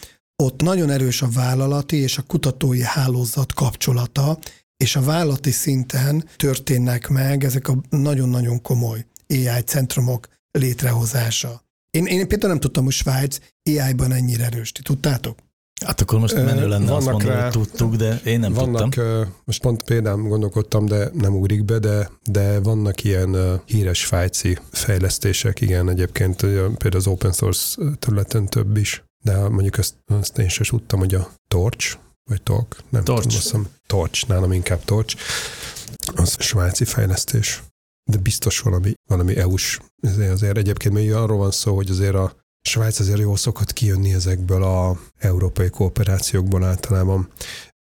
ott 0.42 0.62
nagyon 0.62 0.90
erős 0.90 1.22
a 1.22 1.28
vállalati 1.28 1.96
és 1.96 2.18
a 2.18 2.22
kutatói 2.22 2.82
hálózat 2.82 3.54
kapcsolata, 3.54 4.38
és 4.82 4.96
a 4.96 5.00
vállalati 5.00 5.50
szinten 5.50 6.24
történnek 6.36 7.08
meg 7.08 7.44
ezek 7.44 7.68
a 7.68 7.80
nagyon-nagyon 7.90 8.62
komoly 8.62 9.06
AI 9.28 9.62
centrumok 9.64 10.28
létrehozása. 10.50 11.62
Én, 11.90 12.06
én 12.06 12.28
például 12.28 12.52
nem 12.52 12.60
tudtam, 12.60 12.84
hogy 12.84 12.92
Svájc 12.92 13.38
AI-ban 13.64 14.12
ennyire 14.12 14.44
erős. 14.44 14.72
Ti 14.72 14.82
tudtátok? 14.82 15.38
Hát 15.86 16.00
akkor 16.00 16.18
most 16.18 16.34
menő 16.34 16.68
lenne 16.68 16.94
azt 16.94 17.04
vannak 17.04 17.22
mondani, 17.22 17.40
rá- 17.40 17.54
hogy 17.54 17.62
tudtuk, 17.62 17.94
de 17.94 18.20
én 18.24 18.40
nem 18.40 18.52
vannak, 18.52 18.94
tudtam. 18.94 19.34
most 19.44 19.60
pont 19.60 19.82
például 19.82 20.28
gondolkodtam, 20.28 20.86
de 20.86 21.10
nem 21.12 21.34
ugrik 21.34 21.64
be, 21.64 21.78
de, 21.78 22.10
de 22.24 22.60
vannak 22.60 23.04
ilyen 23.04 23.60
híres 23.64 23.98
svájci 23.98 24.58
fejlesztések, 24.70 25.60
igen, 25.60 25.88
egyébként 25.88 26.36
például 26.76 26.96
az 26.96 27.06
open 27.06 27.32
source 27.32 27.82
területen 27.98 28.46
több 28.48 28.76
is, 28.76 29.04
de 29.24 29.48
mondjuk 29.48 29.78
ezt, 29.78 29.94
azt 30.06 30.38
én 30.38 30.48
sem 30.48 30.66
tudtam, 30.66 30.98
hogy 30.98 31.14
a 31.14 31.32
Torch, 31.48 31.98
vagy 32.30 32.42
Torch, 32.42 32.82
nem 32.88 33.04
Torch. 33.04 33.22
tudom, 33.22 33.38
azt 33.38 33.46
hiszem 33.46 33.68
Torch, 33.86 34.28
nálam 34.28 34.52
inkább 34.52 34.84
Torch, 34.84 35.16
az 36.14 36.36
svájci 36.38 36.84
fejlesztés. 36.84 37.62
De 38.10 38.18
biztos 38.18 38.60
valami, 38.60 38.92
valami 39.08 39.36
EU-s, 39.36 39.78
azért, 40.02 40.30
azért 40.30 40.56
egyébként 40.56 40.94
még 40.94 41.12
arról 41.12 41.38
van 41.38 41.50
szó, 41.50 41.74
hogy 41.74 41.90
azért 41.90 42.14
a 42.14 42.40
Svájc 42.62 42.98
azért 42.98 43.18
jól 43.18 43.36
szokott 43.36 43.72
kijönni 43.72 44.12
ezekből 44.12 44.62
a 44.62 44.98
európai 45.18 45.70
kooperációkból 45.70 46.64
általában. 46.64 47.28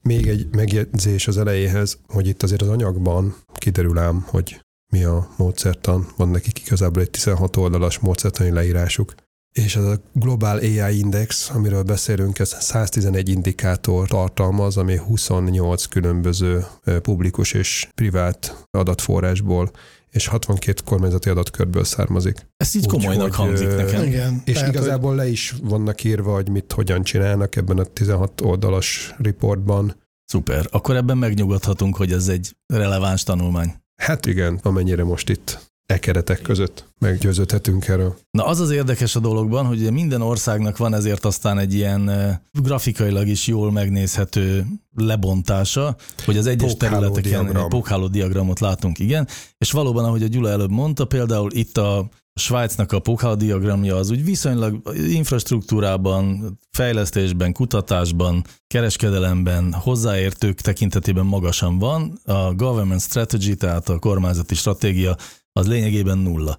Még 0.03 0.27
egy 0.27 0.55
megjegyzés 0.55 1.27
az 1.27 1.37
elejéhez, 1.37 1.97
hogy 2.07 2.27
itt 2.27 2.43
azért 2.43 2.61
az 2.61 2.67
anyagban 2.67 3.35
kiderül 3.53 3.97
ám, 3.97 4.25
hogy 4.27 4.59
mi 4.91 5.03
a 5.03 5.29
módszertan, 5.37 6.07
van 6.17 6.29
nekik 6.29 6.59
igazából 6.59 7.01
egy 7.01 7.09
16 7.09 7.55
oldalas 7.55 7.99
módszertani 7.99 8.49
leírásuk, 8.49 9.15
és 9.53 9.75
ez 9.75 9.83
a 9.83 10.01
Global 10.13 10.57
AI 10.57 10.97
Index, 10.97 11.49
amiről 11.49 11.83
beszélünk, 11.83 12.39
ez 12.39 12.55
111 12.59 13.29
indikátor 13.29 14.07
tartalmaz, 14.07 14.77
ami 14.77 14.97
28 14.97 15.85
különböző 15.85 16.65
publikus 17.01 17.53
és 17.53 17.87
privát 17.95 18.67
adatforrásból 18.71 19.71
és 20.11 20.27
62 20.27 20.81
kormányzati 20.85 21.29
adatkörből 21.29 21.83
származik. 21.83 22.47
Ez 22.57 22.75
így 22.75 22.83
úgy, 22.83 22.89
komolynak 22.89 23.33
hogy, 23.33 23.35
hangzik 23.35 23.75
nekem. 23.75 24.03
Igen. 24.03 24.41
És 24.45 24.53
Tehát, 24.53 24.73
igazából 24.73 25.15
le 25.15 25.27
is 25.27 25.55
vannak 25.61 26.03
írva, 26.03 26.33
hogy 26.33 26.49
mit 26.49 26.71
hogyan 26.71 27.03
csinálnak 27.03 27.55
ebben 27.55 27.77
a 27.77 27.83
16 27.83 28.41
oldalas 28.41 29.13
riportban. 29.17 29.95
Szuper. 30.25 30.67
Akkor 30.71 30.95
ebben 30.95 31.17
megnyugodhatunk, 31.17 31.95
hogy 31.95 32.11
ez 32.11 32.27
egy 32.27 32.55
releváns 32.73 33.23
tanulmány. 33.23 33.73
Hát 33.95 34.25
igen, 34.25 34.59
amennyire 34.63 35.03
most 35.03 35.29
itt 35.29 35.72
e 35.85 35.99
keretek 35.99 36.41
között 36.41 36.85
meggyőződhetünk 36.99 37.87
erről. 37.87 38.15
Na 38.31 38.45
az 38.45 38.59
az 38.59 38.71
érdekes 38.71 39.15
a 39.15 39.19
dologban, 39.19 39.65
hogy 39.65 39.91
minden 39.91 40.21
országnak 40.21 40.77
van 40.77 40.93
ezért 40.93 41.25
aztán 41.25 41.57
egy 41.57 41.73
ilyen 41.73 42.09
eh, 42.09 42.37
grafikailag 42.51 43.27
is 43.27 43.47
jól 43.47 43.71
megnézhető 43.71 44.65
lebontása, 44.95 45.95
hogy 46.25 46.37
az 46.37 46.45
egyes 46.45 46.71
Pókháló 46.71 46.97
területeken 46.97 47.43
diagram. 47.43 47.63
egy 47.63 47.69
pókháló 47.69 48.07
diagramot 48.07 48.59
látunk, 48.59 48.99
igen, 48.99 49.27
és 49.57 49.71
valóban, 49.71 50.05
ahogy 50.05 50.23
a 50.23 50.27
Gyula 50.27 50.49
előbb 50.49 50.71
mondta, 50.71 51.05
például 51.05 51.51
itt 51.51 51.77
a 51.77 52.09
Svájcnak 52.35 52.91
a 52.91 52.99
pókháló 52.99 53.35
diagramja 53.35 53.95
az 53.95 54.09
úgy 54.09 54.23
viszonylag 54.23 54.81
infrastruktúrában, 55.09 56.57
fejlesztésben, 56.71 57.53
kutatásban, 57.53 58.43
kereskedelemben, 58.67 59.73
hozzáértők 59.73 60.61
tekintetében 60.61 61.25
magasan 61.25 61.79
van. 61.79 62.19
A 62.25 62.53
government 62.53 63.01
strategy, 63.01 63.57
tehát 63.57 63.89
a 63.89 63.99
kormányzati 63.99 64.55
stratégia 64.55 65.15
az 65.53 65.67
lényegében 65.67 66.17
nulla. 66.17 66.57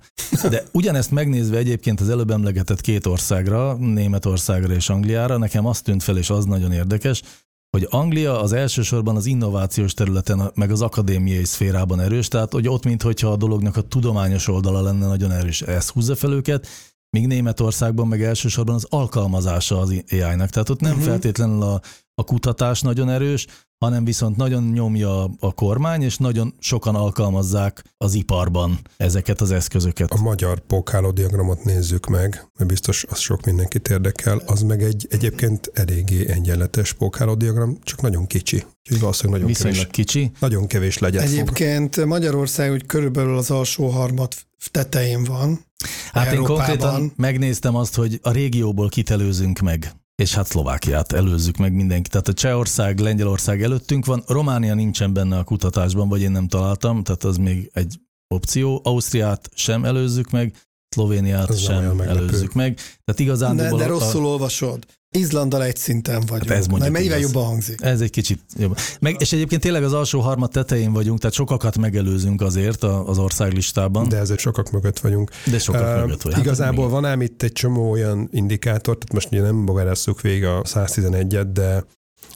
De 0.50 0.62
ugyanezt 0.72 1.10
megnézve 1.10 1.56
egyébként 1.56 2.00
az 2.00 2.08
előbb 2.08 2.30
emlegetett 2.30 2.80
két 2.80 3.06
országra, 3.06 3.74
Németországra 3.74 4.74
és 4.74 4.88
Angliára, 4.88 5.36
nekem 5.36 5.66
azt 5.66 5.84
tűnt 5.84 6.02
fel, 6.02 6.16
és 6.18 6.30
az 6.30 6.44
nagyon 6.44 6.72
érdekes, 6.72 7.22
hogy 7.70 7.86
Anglia 7.90 8.40
az 8.40 8.52
elsősorban 8.52 9.16
az 9.16 9.26
innovációs 9.26 9.94
területen, 9.94 10.50
meg 10.54 10.70
az 10.70 10.82
akadémiai 10.82 11.44
szférában 11.44 12.00
erős, 12.00 12.28
tehát 12.28 12.52
hogy 12.52 12.68
ott, 12.68 12.84
mintha 12.84 13.28
a 13.30 13.36
dolognak 13.36 13.76
a 13.76 13.82
tudományos 13.82 14.48
oldala 14.48 14.82
lenne 14.82 15.06
nagyon 15.06 15.30
erős, 15.30 15.62
ez 15.62 15.88
húzza 15.88 16.16
fel 16.16 16.32
őket, 16.32 16.66
míg 17.10 17.26
Németországban 17.26 18.08
meg 18.08 18.22
elsősorban 18.22 18.74
az 18.74 18.86
alkalmazása 18.88 19.78
az 19.78 20.04
AI-nak. 20.10 20.50
Tehát 20.50 20.68
ott 20.68 20.80
nem 20.80 20.90
uh-huh. 20.90 21.06
feltétlenül 21.06 21.62
a, 21.62 21.80
a 22.14 22.24
kutatás 22.24 22.80
nagyon 22.80 23.10
erős, 23.10 23.46
hanem 23.78 24.04
viszont 24.04 24.36
nagyon 24.36 24.62
nyomja 24.62 25.24
a 25.24 25.52
kormány, 25.52 26.02
és 26.02 26.16
nagyon 26.16 26.54
sokan 26.58 26.94
alkalmazzák 26.94 27.84
az 27.96 28.14
iparban 28.14 28.78
ezeket 28.96 29.40
az 29.40 29.50
eszközöket. 29.50 30.10
A 30.10 30.20
magyar 30.20 30.60
pókháló 30.60 31.10
diagramot 31.10 31.64
nézzük 31.64 32.06
meg, 32.06 32.48
mert 32.58 32.70
biztos 32.70 33.04
az 33.08 33.18
sok 33.18 33.44
mindenkit 33.44 33.88
érdekel. 33.88 34.42
Az 34.46 34.62
meg 34.62 34.82
egy 34.82 35.06
egyébként 35.10 35.70
eléggé 35.74 36.28
egyenletes 36.28 36.92
pókháló 36.92 37.34
diagram, 37.34 37.78
csak 37.82 38.02
nagyon 38.02 38.26
kicsi. 38.26 38.56
Úgyhogy 38.56 39.00
valószínűleg 39.00 39.40
nagyon 39.40 39.54
Viszonylag 39.56 39.90
kevés, 39.90 39.90
kicsi. 39.90 40.30
nagyon 40.38 40.66
kevés 40.66 40.98
legyet 40.98 41.22
fog. 41.22 41.32
Egyébként 41.32 42.04
Magyarország 42.04 42.72
úgy 42.72 42.86
körülbelül 42.86 43.36
az 43.36 43.50
alsó 43.50 43.88
harmad 43.88 44.32
tetején 44.70 45.24
van. 45.24 45.64
Hát 46.12 46.26
én 46.26 46.32
Európában. 46.32 46.56
konkrétan 46.56 47.12
megnéztem 47.16 47.74
azt, 47.76 47.94
hogy 47.94 48.18
a 48.22 48.30
régióból 48.30 48.88
kit 48.88 49.10
előzünk 49.10 49.58
meg. 49.58 49.94
És 50.22 50.34
hát 50.34 50.46
Szlovákiát 50.46 51.12
előzzük 51.12 51.56
meg 51.56 51.72
mindenki. 51.72 52.08
Tehát 52.08 52.28
a 52.28 52.32
Csehország, 52.32 52.98
Lengyelország 52.98 53.62
előttünk 53.62 54.04
van, 54.06 54.22
Románia 54.26 54.74
nincsen 54.74 55.12
benne 55.12 55.38
a 55.38 55.44
kutatásban, 55.44 56.08
vagy 56.08 56.20
én 56.20 56.30
nem 56.30 56.48
találtam, 56.48 57.02
tehát 57.02 57.24
az 57.24 57.36
még 57.36 57.70
egy 57.72 58.00
opció. 58.28 58.80
Ausztriát 58.84 59.50
sem 59.54 59.84
előzzük 59.84 60.30
meg, 60.30 60.56
Szlovéniát 60.94 61.50
Ez 61.50 61.58
sem 61.58 62.00
előzzük 62.00 62.52
meg. 62.52 62.74
Tehát 63.04 63.20
igazán 63.20 63.56
De, 63.56 63.74
de 63.76 63.86
rosszul 63.86 64.26
olvasod. 64.26 64.84
Izlandal 65.16 65.62
egy 65.64 65.76
szinten 65.76 66.20
vagyunk. 66.26 66.48
Hát 66.48 66.58
ez 66.58 66.66
mondjuk 66.66 66.92
Na, 66.92 66.98
igaz. 66.98 67.20
jobban 67.20 67.44
hangzik? 67.44 67.80
Ez 67.82 68.00
egy 68.00 68.10
kicsit 68.10 68.40
jobb. 68.56 68.76
Meg, 69.00 69.16
és 69.18 69.32
egyébként 69.32 69.60
tényleg 69.62 69.84
az 69.84 69.92
alsó 69.92 70.20
harmad 70.20 70.50
tetején 70.50 70.92
vagyunk, 70.92 71.18
tehát 71.18 71.34
sokakat 71.34 71.78
megelőzünk 71.78 72.40
azért 72.42 72.82
a- 72.82 73.08
az 73.08 73.18
országlistában, 73.18 74.08
de, 74.08 74.16
ezért 74.16 74.38
sokak 74.40 74.70
mögött 74.70 74.98
vagyunk. 74.98 75.30
de 75.50 75.58
sokak 75.58 75.96
Ö, 75.96 76.00
mögött 76.00 76.22
vagy. 76.22 76.32
Hát 76.32 76.42
Igazából 76.44 76.88
van 76.88 77.04
ám 77.04 77.20
itt 77.20 77.42
egy 77.42 77.52
csomó 77.52 77.90
olyan 77.90 78.28
indikátor, 78.32 78.98
tehát 78.98 79.12
most 79.12 79.28
ugye 79.32 79.40
nem 79.40 79.64
bogárásszuk 79.64 80.20
végig 80.20 80.44
a 80.44 80.62
111-et, 80.62 81.46
de, 81.52 81.84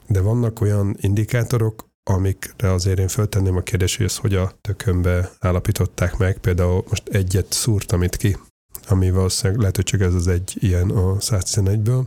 de 0.07 0.19
vannak 0.21 0.61
olyan 0.61 0.97
indikátorok, 1.01 1.87
amikre 2.09 2.73
azért 2.73 2.99
én 2.99 3.07
föltenném 3.07 3.55
a 3.55 3.61
kérdést, 3.61 3.97
hogy 3.97 4.05
ezt 4.05 4.17
hogy 4.17 4.35
a 4.35 4.51
tökönbe 4.61 5.31
állapították 5.39 6.17
meg. 6.17 6.37
Például 6.37 6.83
most 6.89 7.03
egyet 7.09 7.45
szúrtam 7.53 8.03
itt 8.03 8.15
ki, 8.17 8.37
ami 8.91 9.11
valószínűleg 9.11 9.59
lehet, 9.59 9.75
hogy 9.75 9.85
csak 9.85 10.01
ez 10.01 10.13
az 10.13 10.27
egy 10.27 10.57
ilyen 10.59 10.89
a 10.89 11.15
111-ből. 11.17 12.05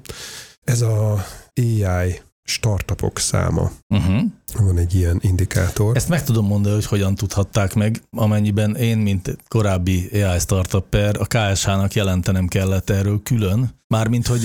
Ez 0.65 0.81
a 0.81 1.25
AI 1.61 2.21
startupok 2.45 3.19
száma. 3.19 3.71
Uh-huh. 3.89 4.21
Van 4.59 4.79
egy 4.79 4.95
ilyen 4.95 5.19
indikátor. 5.21 5.97
Ezt 5.97 6.09
meg 6.09 6.25
tudom 6.25 6.47
mondani, 6.47 6.75
hogy 6.75 6.87
hogyan 6.87 7.15
tudhatták 7.15 7.75
meg, 7.75 8.03
amennyiben 8.11 8.77
én, 8.77 8.99
mint 8.99 9.37
korábbi 9.49 10.09
AI 10.13 10.39
startupper, 10.39 11.17
a 11.21 11.27
KSH-nak 11.27 11.95
jelentenem 11.95 12.47
kellett 12.47 12.91
erről 12.91 13.23
külön. 13.23 13.71
Mármint, 13.87 14.27
hogy 14.27 14.41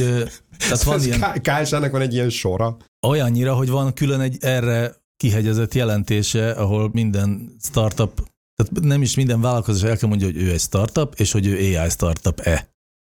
tehát 0.57 0.83
van 0.83 1.01
ilyen, 1.05 1.41
KSH-nak 1.41 1.91
van 1.91 2.01
egy 2.01 2.13
ilyen 2.13 2.29
sora. 2.29 2.77
olyannyira, 3.07 3.53
hogy 3.53 3.69
van 3.69 3.93
külön 3.93 4.19
egy 4.19 4.37
erre 4.39 4.95
kihegyezett 5.17 5.73
jelentése, 5.73 6.51
ahol 6.51 6.89
minden 6.93 7.55
startup, 7.61 8.27
tehát 8.57 8.85
nem 8.85 9.01
is 9.01 9.15
minden 9.15 9.41
vállalkozás 9.41 9.89
el 9.89 9.97
kell 9.97 10.09
mondja, 10.09 10.27
hogy 10.27 10.37
ő 10.37 10.51
egy 10.51 10.59
startup, 10.59 11.13
és 11.17 11.31
hogy 11.31 11.47
ő 11.47 11.77
AI 11.77 11.89
startup-e. 11.89 12.69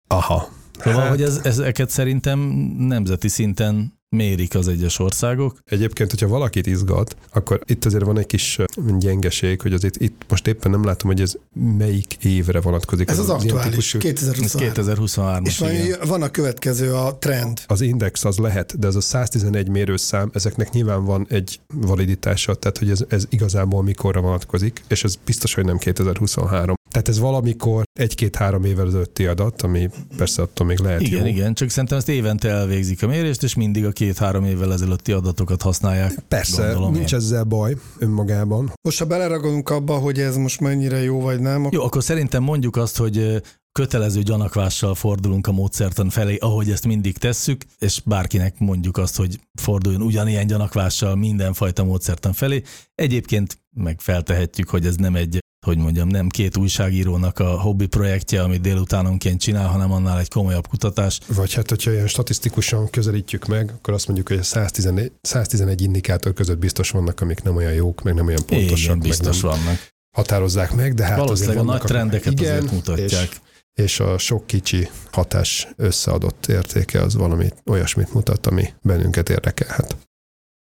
Aha. 0.07 0.49
Szóval, 0.79 1.09
hogy 1.09 1.21
ez, 1.21 1.37
ezeket 1.43 1.89
szerintem 1.89 2.39
nemzeti 2.77 3.27
szinten 3.27 4.00
mérik 4.15 4.55
az 4.55 4.67
egyes 4.67 4.99
országok. 4.99 5.57
Egyébként, 5.65 6.09
hogyha 6.09 6.27
valakit 6.27 6.67
izgat, 6.67 7.15
akkor 7.33 7.59
itt 7.65 7.85
azért 7.85 8.03
van 8.03 8.17
egy 8.17 8.25
kis 8.25 8.59
gyengeség, 8.99 9.61
hogy 9.61 9.73
azért 9.73 9.97
itt 10.01 10.21
most 10.29 10.47
éppen 10.47 10.71
nem 10.71 10.83
látom, 10.83 11.09
hogy 11.11 11.21
ez 11.21 11.33
melyik 11.77 12.15
évre 12.23 12.61
vonatkozik. 12.61 13.09
Ez 13.09 13.19
az 13.19 13.25
ilyen 13.25 13.37
aktuális, 13.39 13.69
típusú- 13.69 14.03
Ez 14.05 14.11
2023. 14.11 14.73
2023-as. 14.73 15.47
És 15.47 15.57
van, 15.57 15.71
van 16.07 16.21
a 16.21 16.29
következő, 16.29 16.93
a 16.93 17.17
trend. 17.17 17.61
Az 17.67 17.81
index 17.81 18.25
az 18.25 18.37
lehet, 18.37 18.79
de 18.79 18.87
ez 18.87 18.95
a 18.95 19.01
111 19.01 19.67
mérőszám, 19.69 20.29
ezeknek 20.33 20.71
nyilván 20.71 21.05
van 21.05 21.25
egy 21.29 21.59
validitása, 21.73 22.55
tehát 22.55 22.77
hogy 22.77 22.89
ez, 22.89 23.03
ez 23.07 23.25
igazából 23.29 23.83
mikorra 23.83 24.21
vonatkozik, 24.21 24.81
és 24.87 25.03
ez 25.03 25.15
biztos, 25.25 25.53
hogy 25.53 25.65
nem 25.65 25.77
2023. 25.77 26.75
Tehát 27.01 27.19
ez 27.19 27.23
valamikor 27.29 27.83
egy-két-három 27.99 28.63
évvel 28.63 28.87
ezelőtti 28.87 29.25
adat, 29.25 29.61
ami 29.61 29.89
persze 30.17 30.41
attól 30.41 30.67
még 30.67 30.79
lehet 30.79 31.01
Igen, 31.01 31.19
jó. 31.19 31.25
igen, 31.25 31.53
csak 31.53 31.69
szerintem 31.69 31.97
ezt 31.97 32.09
évente 32.09 32.49
elvégzik 32.49 33.03
a 33.03 33.07
mérést, 33.07 33.43
és 33.43 33.55
mindig 33.55 33.85
a 33.85 33.91
két-három 33.91 34.43
évvel 34.45 34.73
ezelőtti 34.73 35.11
adatokat 35.11 35.61
használják. 35.61 36.13
Persze, 36.27 36.61
Gondolom 36.61 36.93
nincs 36.93 37.11
én. 37.11 37.17
ezzel 37.19 37.43
baj 37.43 37.75
önmagában. 37.99 38.73
Most 38.81 38.99
ha 38.99 39.05
beleragadunk 39.05 39.69
abba, 39.69 39.97
hogy 39.97 40.19
ez 40.19 40.35
most 40.35 40.59
mennyire 40.59 41.03
jó 41.03 41.21
vagy 41.21 41.39
nem, 41.39 41.59
akkor 41.59 41.73
Jó, 41.73 41.83
akkor 41.83 42.03
szerintem 42.03 42.43
mondjuk 42.43 42.75
azt, 42.75 42.97
hogy 42.97 43.41
kötelező 43.71 44.21
gyanakvással 44.21 44.95
fordulunk 44.95 45.47
a 45.47 45.51
módszertan 45.51 46.09
felé, 46.09 46.37
ahogy 46.37 46.69
ezt 46.69 46.85
mindig 46.85 47.17
tesszük, 47.17 47.65
és 47.79 48.01
bárkinek 48.05 48.59
mondjuk 48.59 48.97
azt, 48.97 49.17
hogy 49.17 49.39
forduljon 49.61 50.01
ugyanilyen 50.01 50.47
gyanakvással 50.47 51.15
mindenfajta 51.15 51.83
módszertan 51.83 52.33
felé. 52.33 52.61
Egyébként 52.95 53.57
meg 53.77 53.99
feltehetjük, 53.99 54.69
hogy 54.69 54.85
ez 54.85 54.95
nem 54.95 55.15
egy, 55.15 55.40
hogy 55.65 55.77
mondjam, 55.77 56.07
nem 56.07 56.29
két 56.29 56.57
újságírónak 56.57 57.39
a 57.39 57.59
hobbi 57.59 57.85
projektje, 57.85 58.41
amit 58.41 58.61
délutánonként 58.61 59.39
csinál, 59.39 59.67
hanem 59.67 59.91
annál 59.91 60.19
egy 60.19 60.29
komolyabb 60.29 60.67
kutatás. 60.67 61.19
Vagy 61.35 61.53
hát, 61.53 61.69
hogyha 61.69 61.91
ilyen 61.91 62.07
statisztikusan 62.07 62.89
közelítjük 62.89 63.45
meg, 63.45 63.71
akkor 63.75 63.93
azt 63.93 64.05
mondjuk, 64.07 64.27
hogy 64.27 64.37
a 64.37 64.43
111, 64.43 65.11
111 65.21 65.81
indikátor 65.81 66.33
között 66.33 66.57
biztos 66.57 66.89
vannak, 66.89 67.21
amik 67.21 67.41
nem 67.43 67.55
olyan 67.55 67.73
jók, 67.73 68.01
meg 68.03 68.13
nem 68.13 68.27
olyan 68.27 68.45
pontosak, 68.45 68.77
Igen, 68.77 68.97
meg 68.97 69.07
biztos 69.07 69.41
nem 69.41 69.49
vannak. 69.51 69.87
határozzák 70.17 70.73
meg, 70.75 70.93
de 70.93 71.05
hát 71.05 71.17
Valószínűleg 71.17 71.57
a 71.57 71.59
azért 71.61 71.65
nagy 71.71 71.89
vannak, 71.89 72.05
amik- 72.07 72.21
trendeket 72.21 72.39
igen, 72.39 72.57
azért 72.57 72.71
mutatják. 72.71 73.29
És, 73.73 73.83
és 73.83 73.99
a 73.99 74.17
sok 74.17 74.47
kicsi 74.47 74.89
hatás 75.11 75.67
összeadott 75.75 76.45
értéke 76.47 77.01
az 77.01 77.15
valami 77.15 77.47
olyasmit 77.65 78.13
mutat, 78.13 78.47
ami 78.47 78.69
bennünket 78.81 79.29
érdekelhet. 79.29 79.97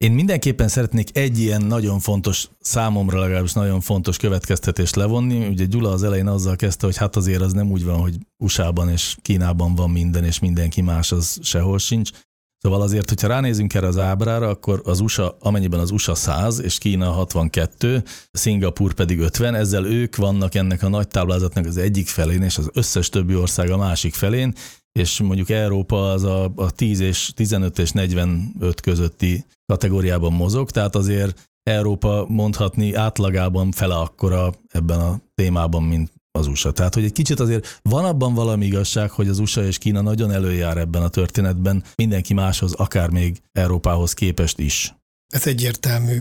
Én 0.04 0.12
mindenképpen 0.12 0.68
szeretnék 0.68 1.18
egy 1.18 1.40
ilyen 1.40 1.62
nagyon 1.62 2.00
fontos, 2.00 2.48
számomra 2.60 3.20
legalábbis 3.20 3.54
nagyon 3.54 3.82
fontos 3.82 4.18
következtetést 4.18 4.96
levonni. 4.96 5.48
Ugye 5.48 5.66
Gyula 5.66 5.92
az 5.92 6.04
elején 6.04 6.28
azzal 6.28 6.56
kezdte, 6.56 6.86
hogy 6.86 6.98
hát 6.98 7.16
azért 7.16 7.42
az 7.42 7.54
nem 7.54 7.72
úgy 7.72 7.86
van, 7.86 8.00
hogy 8.00 8.18
USA-ban 8.38 8.90
és 8.90 9.16
Kínában 9.22 9.76
van 9.76 9.90
minden, 9.90 10.24
és 10.24 10.40
mindenki 10.40 10.82
más 10.82 11.12
az 11.12 11.40
sehol 11.42 11.78
sincs. 11.78 12.10
Szóval 12.58 12.82
azért, 12.82 13.10
hogyha 13.10 13.28
ránézünk 13.28 13.74
erre 13.74 13.88
az 13.88 13.98
ábrára, 13.98 14.48
akkor 14.48 14.82
az 14.84 15.00
USA, 15.00 15.38
amennyiben 15.40 15.80
az 15.80 15.92
USA 15.92 16.16
100 16.16 16.62
és 16.62 16.78
Kína 16.78 17.12
62, 17.12 18.04
Szingapur 18.32 18.94
pedig 18.94 19.20
50, 19.20 19.56
ezzel 19.56 19.86
ők 19.86 20.16
vannak 20.16 20.56
ennek 20.56 20.84
a 20.84 20.90
nagy 20.90 21.08
táblázatnak 21.08 21.66
az 21.66 21.78
egyik 21.78 22.08
felén, 22.08 22.42
és 22.42 22.58
az 22.58 22.70
összes 22.74 23.10
többi 23.10 23.36
ország 23.36 23.70
a 23.70 23.78
másik 23.78 24.14
felén, 24.14 24.54
és 25.00 25.20
mondjuk 25.20 25.50
Európa 25.50 26.12
az 26.12 26.24
a, 26.24 26.52
a 26.56 26.72
10 26.72 27.00
és 27.00 27.32
15 27.36 27.80
és 27.80 27.92
45 27.92 28.82
közötti 28.82 29.46
kategóriában 29.66 30.34
mozog, 30.34 30.72
tehát 30.72 30.96
azért 30.96 31.50
Európa 31.64 32.26
mondhatni 32.28 32.94
átlagában 32.94 33.72
fele 33.72 33.96
akkora 33.96 34.54
ebben 34.68 35.00
a 35.00 35.20
témában, 35.36 35.84
mint 35.84 36.12
az 36.32 36.48
USA. 36.48 36.72
Tehát, 36.72 36.94
hogy 36.94 37.04
egy 37.04 37.12
kicsit 37.12 37.40
azért 37.40 37.80
van 37.82 38.06
abban 38.06 38.34
valami 38.34 38.66
igazság, 38.66 39.12
hogy 39.12 39.28
az 39.28 39.40
USA 39.40 39.64
és 39.64 39.78
Kína 39.78 40.02
nagyon 40.02 40.32
előjár 40.32 40.78
ebben 40.78 41.02
a 41.02 41.10
történetben, 41.10 41.84
mindenki 41.96 42.34
máshoz, 42.34 42.74
akár 42.74 43.10
még 43.10 43.42
Európához 43.52 44.14
képest 44.14 44.60
is. 44.60 44.96
ez 45.34 45.48
egyértelmű. 45.48 46.18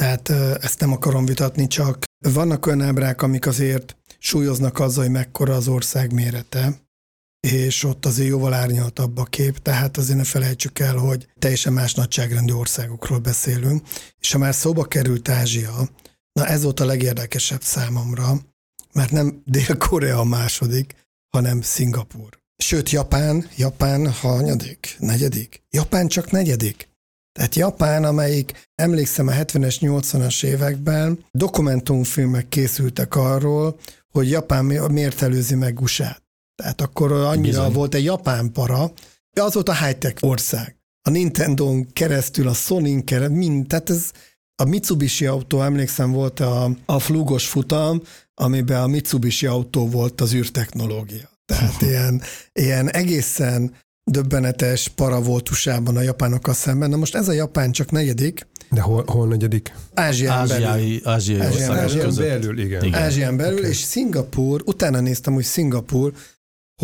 Tehát 0.00 0.28
ezt 0.62 0.80
nem 0.80 0.92
akarom 0.92 1.24
vitatni, 1.24 1.66
csak 1.66 2.04
vannak 2.32 2.66
olyan 2.66 2.80
ábrák, 2.80 3.22
amik 3.22 3.46
azért 3.46 3.96
súlyoznak 4.18 4.78
azzal, 4.78 5.04
hogy 5.04 5.12
mekkora 5.12 5.54
az 5.54 5.68
ország 5.68 6.12
mérete, 6.12 6.80
és 7.48 7.84
ott 7.84 8.06
azért 8.06 8.28
jóval 8.28 8.52
árnyaltabb 8.52 9.16
a 9.18 9.24
kép, 9.24 9.58
tehát 9.58 9.96
azért 9.96 10.18
ne 10.18 10.24
felejtsük 10.24 10.78
el, 10.78 10.96
hogy 10.96 11.26
teljesen 11.38 11.72
más 11.72 11.94
nagyságrendű 11.94 12.52
országokról 12.52 13.18
beszélünk, 13.18 13.86
és 14.18 14.32
ha 14.32 14.38
már 14.38 14.54
szóba 14.54 14.84
került 14.84 15.28
Ázsia, 15.28 15.88
na 16.32 16.46
ez 16.46 16.62
volt 16.62 16.80
a 16.80 16.84
legérdekesebb 16.84 17.62
számomra, 17.62 18.40
mert 18.92 19.10
nem 19.10 19.42
Dél-Korea 19.44 20.18
a 20.18 20.24
második, 20.24 20.94
hanem 21.28 21.60
Szingapur. 21.60 22.40
Sőt, 22.56 22.90
Japán, 22.90 23.48
Japán 23.56 24.12
hanyadik, 24.12 24.96
negyedik? 24.98 25.62
Japán 25.70 26.08
csak 26.08 26.30
negyedik. 26.30 26.88
Tehát 27.32 27.54
Japán, 27.54 28.04
amelyik 28.04 28.68
emlékszem 28.74 29.28
a 29.28 29.32
70-es, 29.32 29.76
80-as 29.80 30.44
években 30.44 31.24
dokumentumfilmek 31.30 32.48
készültek 32.48 33.14
arról, 33.14 33.78
hogy 34.08 34.30
Japán 34.30 34.64
mi- 34.64 34.88
miért 34.90 35.22
előzi 35.22 35.54
meg 35.54 35.80
USA-t. 35.80 36.22
Tehát 36.62 36.80
akkor 36.80 37.12
annyira 37.12 37.58
Bizony. 37.58 37.72
Volt 37.72 37.94
egy 37.94 38.04
japán 38.04 38.52
para, 38.52 38.92
az 39.40 39.54
volt 39.54 39.68
a 39.68 39.84
high-tech 39.84 40.24
ország. 40.24 40.76
A 41.02 41.10
Nintendo-n 41.10 41.86
keresztül, 41.92 42.48
a 42.48 42.52
Sony-n 42.52 43.04
keresztül, 43.04 43.36
mind, 43.36 43.66
tehát 43.66 43.90
ez 43.90 44.10
a 44.62 44.64
Mitsubishi 44.64 45.26
autó, 45.26 45.62
emlékszem, 45.62 46.12
volt 46.12 46.40
a, 46.40 46.70
a 46.86 46.98
flugos 46.98 47.46
futam, 47.46 48.02
amiben 48.34 48.82
a 48.82 48.86
Mitsubishi 48.86 49.46
autó 49.46 49.88
volt 49.88 50.20
az 50.20 50.34
űrtechnológia. 50.34 51.30
Tehát 51.44 51.82
ilyen, 51.88 52.22
ilyen 52.52 52.90
egészen 52.90 53.74
döbbenetes 54.04 54.88
para 54.88 55.20
volt 55.20 55.50
USA-ban 55.50 55.96
a 55.96 56.00
japánokkal 56.00 56.54
szemben. 56.54 56.90
Na 56.90 56.96
most 56.96 57.14
ez 57.14 57.28
a 57.28 57.32
Japán 57.32 57.72
csak 57.72 57.90
negyedik, 57.90 58.46
De 58.70 58.80
hol, 58.80 59.04
hol 59.06 59.26
negyedik? 59.26 59.74
Ázsián 59.94 60.48
belül. 60.48 60.66
Ázsiai, 60.66 61.00
ázsiai 61.04 61.40
Ázsián. 61.40 61.78
Ázsián 61.78 62.14
belül, 62.14 62.58
igen. 62.58 62.84
Igen. 62.84 63.02
Ázsián 63.02 63.36
belül, 63.36 63.58
okay. 63.58 63.70
és 63.70 63.76
Szingapur, 63.76 64.62
utána 64.64 65.00
néztem, 65.00 65.34
hogy 65.34 65.44
Szingapur, 65.44 66.12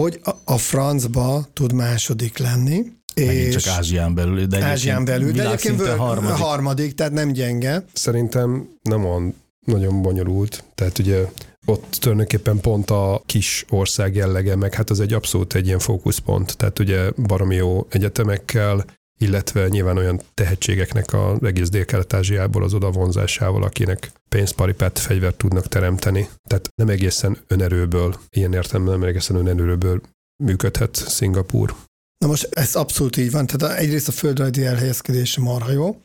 hogy 0.02 0.20
a, 0.22 0.30
a 0.44 0.58
francba 0.58 1.46
tud 1.52 1.72
második 1.72 2.38
lenni. 2.38 2.82
Megint 3.14 3.54
és 3.54 3.62
csak 3.62 3.72
Ázsián 3.76 4.14
belül, 4.14 4.34
de 4.34 4.40
egyébként 4.40 4.64
Ázsián 4.64 5.04
belül, 5.04 5.32
de 5.32 5.46
egyébként 5.46 5.76
világszinten 5.76 5.86
vö- 5.86 5.98
harmadik. 5.98 6.44
harmadik, 6.44 6.94
tehát 6.94 7.12
nem 7.12 7.32
gyenge. 7.32 7.84
Szerintem 7.92 8.68
nem 8.82 9.04
olyan 9.04 9.34
nagyon 9.64 10.02
bonyolult, 10.02 10.64
tehát 10.74 10.98
ugye 10.98 11.24
ott 11.64 11.96
tulajdonképpen 12.00 12.60
pont 12.60 12.90
a 12.90 13.22
kis 13.26 13.64
ország 13.68 14.14
jellege, 14.14 14.56
meg 14.56 14.74
hát 14.74 14.90
az 14.90 15.00
egy 15.00 15.12
abszolút 15.12 15.54
egy 15.54 15.66
ilyen 15.66 15.78
fókuszpont, 15.78 16.56
tehát 16.56 16.78
ugye 16.78 17.10
baromi 17.26 17.54
jó 17.54 17.86
egyetemekkel, 17.90 18.84
illetve 19.18 19.68
nyilván 19.68 19.96
olyan 19.96 20.20
tehetségeknek 20.34 21.12
az 21.12 21.42
egész 21.42 21.68
Dél-Kelet-Ázsiából 21.68 22.62
az 22.62 22.74
oda 22.74 22.90
vonzásával, 22.90 23.62
akinek 23.62 24.12
pénzparipát, 24.28 24.98
fegyvert 24.98 25.36
tudnak 25.36 25.68
teremteni. 25.68 26.28
Tehát 26.46 26.68
nem 26.74 26.88
egészen 26.88 27.38
önerőből, 27.46 28.14
ilyen 28.30 28.52
értelemben 28.52 28.98
nem 28.98 29.08
egészen 29.08 29.36
önerőből 29.36 30.00
működhet 30.44 30.94
Szingapúr. 30.94 31.74
Na 32.18 32.26
most 32.26 32.48
ez 32.50 32.74
abszolút 32.74 33.16
így 33.16 33.30
van, 33.30 33.46
tehát 33.46 33.78
egyrészt 33.78 34.08
a 34.08 34.12
földrajzi 34.12 34.64
elhelyezkedése 34.64 35.40
marha 35.40 35.70
jó, 35.70 36.02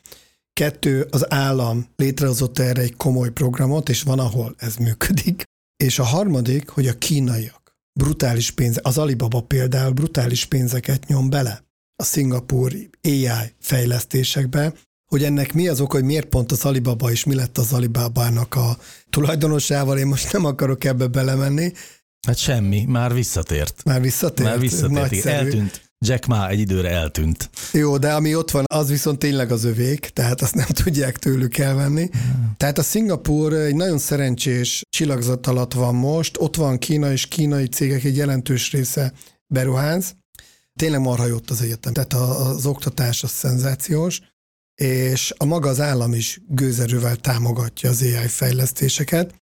kettő, 0.52 1.06
az 1.10 1.32
állam 1.32 1.86
létrehozott 1.96 2.58
erre 2.58 2.82
egy 2.82 2.96
komoly 2.96 3.30
programot, 3.30 3.88
és 3.88 4.02
van, 4.02 4.18
ahol 4.18 4.54
ez 4.58 4.76
működik, 4.76 5.42
és 5.76 5.98
a 5.98 6.04
harmadik, 6.04 6.68
hogy 6.68 6.86
a 6.86 6.98
kínaiak 6.98 7.62
brutális 8.00 8.50
pénz, 8.50 8.78
az 8.82 8.98
Alibaba 8.98 9.40
például 9.40 9.92
brutális 9.92 10.44
pénzeket 10.44 11.06
nyom 11.06 11.30
bele 11.30 11.63
a 11.96 12.02
szingapúri 12.02 12.90
AI 13.02 13.52
fejlesztésekbe, 13.60 14.72
hogy 15.10 15.24
ennek 15.24 15.52
mi 15.52 15.68
az 15.68 15.80
oka, 15.80 15.96
hogy 15.96 16.04
miért 16.04 16.26
pont 16.26 16.52
az 16.52 16.64
Alibaba, 16.64 17.10
és 17.10 17.24
mi 17.24 17.34
lett 17.34 17.58
az 17.58 17.72
Alibabának 17.72 18.54
a 18.54 18.78
tulajdonosával, 19.10 19.98
én 19.98 20.06
most 20.06 20.32
nem 20.32 20.44
akarok 20.44 20.84
ebbe 20.84 21.06
belemenni. 21.06 21.72
Hát 22.26 22.38
semmi, 22.38 22.84
már 22.88 23.14
visszatért. 23.14 23.84
Már 23.84 24.00
visszatért? 24.00 24.48
Már 24.48 24.58
visszatért, 24.58 25.26
eltűnt. 25.26 25.82
Jack 26.06 26.26
Ma 26.26 26.48
egy 26.48 26.58
időre 26.58 26.90
eltűnt. 26.90 27.50
Jó, 27.72 27.98
de 27.98 28.12
ami 28.12 28.34
ott 28.34 28.50
van, 28.50 28.64
az 28.66 28.88
viszont 28.88 29.18
tényleg 29.18 29.50
az 29.50 29.64
övék, 29.64 30.08
tehát 30.08 30.40
azt 30.40 30.54
nem 30.54 30.66
tudják 30.84 31.18
tőlük 31.18 31.58
elvenni. 31.58 32.08
Hmm. 32.12 32.54
Tehát 32.56 32.78
a 32.78 32.82
Szingapúr 32.82 33.52
egy 33.52 33.74
nagyon 33.74 33.98
szerencsés 33.98 34.82
csillagzat 34.88 35.46
alatt 35.46 35.72
van 35.72 35.94
most, 35.94 36.36
ott 36.40 36.56
van 36.56 36.78
Kína, 36.78 37.12
és 37.12 37.26
kínai 37.26 37.66
cégek 37.66 38.04
egy 38.04 38.16
jelentős 38.16 38.72
része 38.72 39.12
beruház. 39.46 40.14
Tényleg 40.78 41.00
marha 41.00 41.26
jót 41.26 41.50
az 41.50 41.62
egyetem, 41.62 41.92
tehát 41.92 42.12
az 42.12 42.66
oktatás 42.66 43.22
az 43.22 43.30
szenzációs, 43.30 44.20
és 44.74 45.34
a 45.36 45.44
maga 45.44 45.68
az 45.68 45.80
állam 45.80 46.14
is 46.14 46.40
gőzerővel 46.48 47.16
támogatja 47.16 47.90
az 47.90 48.02
AI 48.02 48.28
fejlesztéseket. 48.28 49.34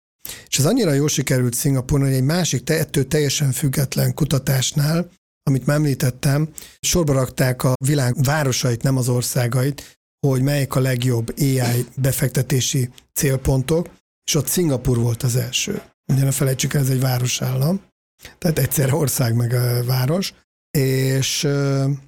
És 0.47 0.59
ez 0.59 0.65
annyira 0.65 0.93
jól 0.93 1.07
sikerült 1.07 1.53
Szingapurnak, 1.53 2.07
hogy 2.07 2.17
egy 2.17 2.23
másik, 2.23 2.69
ettől 2.69 3.07
teljesen 3.07 3.51
független 3.51 4.13
kutatásnál 4.13 5.09
amit 5.43 5.65
már 5.65 5.77
említettem, 5.77 6.49
sorba 6.79 7.13
rakták 7.13 7.63
a 7.63 7.73
világ 7.85 8.15
városait, 8.23 8.83
nem 8.83 8.97
az 8.97 9.09
országait, 9.09 9.97
hogy 10.27 10.41
melyik 10.41 10.75
a 10.75 10.79
legjobb 10.79 11.33
AI 11.39 11.85
befektetési 11.95 12.89
célpontok, 13.13 13.89
és 14.25 14.35
ott 14.35 14.47
Szingapur 14.47 14.97
volt 14.97 15.23
az 15.23 15.35
első. 15.35 15.81
Ugye 16.11 16.23
ne 16.23 16.31
felejtsük, 16.31 16.73
ez 16.73 16.89
egy 16.89 16.99
városállam, 16.99 17.81
tehát 18.37 18.59
egyszerre 18.59 18.95
ország 18.95 19.35
meg 19.35 19.53
a 19.53 19.83
város, 19.83 20.33
és 20.77 21.47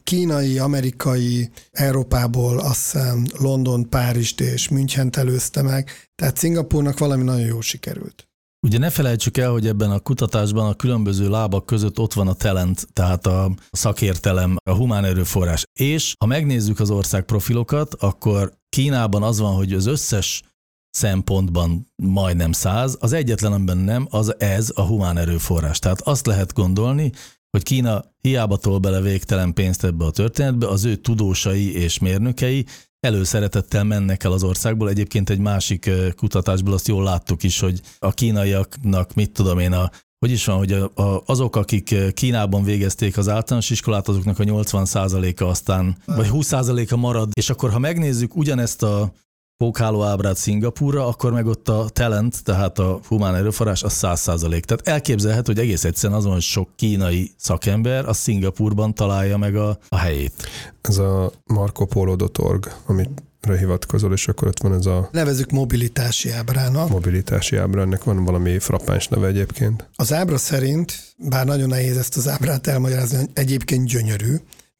kínai, 0.03 0.59
amerikai, 0.59 1.49
Európából 1.71 2.59
azt 2.59 2.91
hiszem 2.91 3.25
London, 3.37 3.89
Párizst 3.89 4.41
és 4.41 4.69
Münchent 4.69 5.15
előzte 5.15 5.61
meg, 5.61 5.89
tehát 6.15 6.37
Szingapurnak 6.37 6.99
valami 6.99 7.23
nagyon 7.23 7.45
jól 7.45 7.61
sikerült. 7.61 8.27
Ugye 8.65 8.77
ne 8.77 8.89
felejtsük 8.89 9.37
el, 9.37 9.51
hogy 9.51 9.67
ebben 9.67 9.91
a 9.91 9.99
kutatásban 9.99 10.67
a 10.67 10.73
különböző 10.73 11.29
lábak 11.29 11.65
között 11.65 11.99
ott 11.99 12.13
van 12.13 12.27
a 12.27 12.33
talent, 12.33 12.87
tehát 12.93 13.25
a 13.25 13.51
szakértelem, 13.71 14.55
a 14.63 14.73
humán 14.73 15.05
erőforrás. 15.05 15.63
És 15.79 16.13
ha 16.19 16.25
megnézzük 16.25 16.79
az 16.79 16.89
ország 16.89 17.23
profilokat, 17.23 17.93
akkor 17.93 18.53
Kínában 18.69 19.23
az 19.23 19.39
van, 19.39 19.55
hogy 19.55 19.73
az 19.73 19.85
összes 19.85 20.43
szempontban 20.89 21.91
majdnem 22.03 22.51
száz, 22.51 22.97
az 22.99 23.13
egyetlen, 23.13 23.53
amiben 23.53 23.77
nem, 23.77 24.07
az 24.09 24.39
ez 24.39 24.71
a 24.75 24.81
humán 24.81 25.17
erőforrás. 25.17 25.79
Tehát 25.79 26.01
azt 26.01 26.25
lehet 26.25 26.53
gondolni, 26.53 27.11
hogy 27.55 27.63
Kína 27.63 28.03
hiába 28.21 28.57
tol 28.57 28.77
bele 28.77 29.01
végtelen 29.01 29.53
pénzt 29.53 29.83
ebbe 29.83 30.05
a 30.05 30.11
történetbe, 30.11 30.67
az 30.67 30.85
ő 30.85 30.95
tudósai 30.95 31.75
és 31.75 31.99
mérnökei 31.99 32.65
előszeretettel 32.99 33.83
mennek 33.83 34.23
el 34.23 34.31
az 34.31 34.43
országból. 34.43 34.89
Egyébként 34.89 35.29
egy 35.29 35.39
másik 35.39 35.89
kutatásból 36.15 36.73
azt 36.73 36.87
jól 36.87 37.03
láttuk 37.03 37.43
is, 37.43 37.59
hogy 37.59 37.81
a 37.99 38.11
kínaiaknak, 38.11 39.13
mit 39.13 39.31
tudom 39.31 39.59
én, 39.59 39.71
a 39.71 39.91
hogy 40.19 40.31
is 40.31 40.45
van, 40.45 40.57
hogy 40.57 40.71
a, 40.71 40.91
a, 40.95 41.23
azok, 41.25 41.55
akik 41.55 41.95
Kínában 42.13 42.63
végezték 42.63 43.17
az 43.17 43.29
általános 43.29 43.69
iskolát, 43.69 44.07
azoknak 44.07 44.39
a 44.39 44.43
80%-a 44.43 45.43
aztán, 45.43 45.97
vagy 46.05 46.29
20%-a 46.31 46.95
marad, 46.95 47.29
és 47.33 47.49
akkor 47.49 47.71
ha 47.71 47.79
megnézzük 47.79 48.35
ugyanezt 48.35 48.83
a 48.83 49.13
pókháló 49.57 50.03
ábrát 50.03 50.37
Szingapúra, 50.37 51.07
akkor 51.07 51.31
meg 51.31 51.45
ott 51.45 51.69
a 51.69 51.89
talent, 51.93 52.43
tehát 52.43 52.79
a 52.79 52.99
humán 53.07 53.35
erőforrás, 53.35 53.83
az 53.83 53.93
száz 53.93 54.19
százalék. 54.19 54.65
Tehát 54.65 54.87
elképzelhető, 54.87 55.53
hogy 55.53 55.61
egész 55.61 55.83
egyszerűen 55.83 56.19
azon, 56.19 56.31
hogy 56.31 56.41
sok 56.41 56.69
kínai 56.75 57.31
szakember 57.37 58.07
a 58.07 58.13
Szingapurban 58.13 58.93
találja 58.93 59.37
meg 59.37 59.55
a, 59.55 59.77
a 59.89 59.97
helyét. 59.97 60.33
Ez 60.81 60.97
a 60.97 61.31
marcopolo.org, 61.43 62.71
amit 62.85 63.09
hivatkozol, 63.53 64.13
és 64.13 64.27
akkor 64.27 64.47
ott 64.47 64.61
van 64.61 64.73
ez 64.73 64.85
a... 64.85 65.09
Nevezük 65.11 65.51
mobilitási 65.51 66.31
ábrának. 66.31 66.89
Mobilitási 66.89 67.55
ábra, 67.55 67.81
ennek 67.81 68.03
van 68.03 68.23
valami 68.23 68.59
frappáns 68.59 69.07
neve 69.07 69.27
egyébként. 69.27 69.89
Az 69.95 70.13
ábra 70.13 70.37
szerint, 70.37 71.15
bár 71.17 71.45
nagyon 71.45 71.67
nehéz 71.67 71.97
ezt 71.97 72.17
az 72.17 72.27
ábrát 72.27 72.67
elmagyarázni, 72.67 73.29
egyébként 73.33 73.87
gyönyörű, 73.87 74.35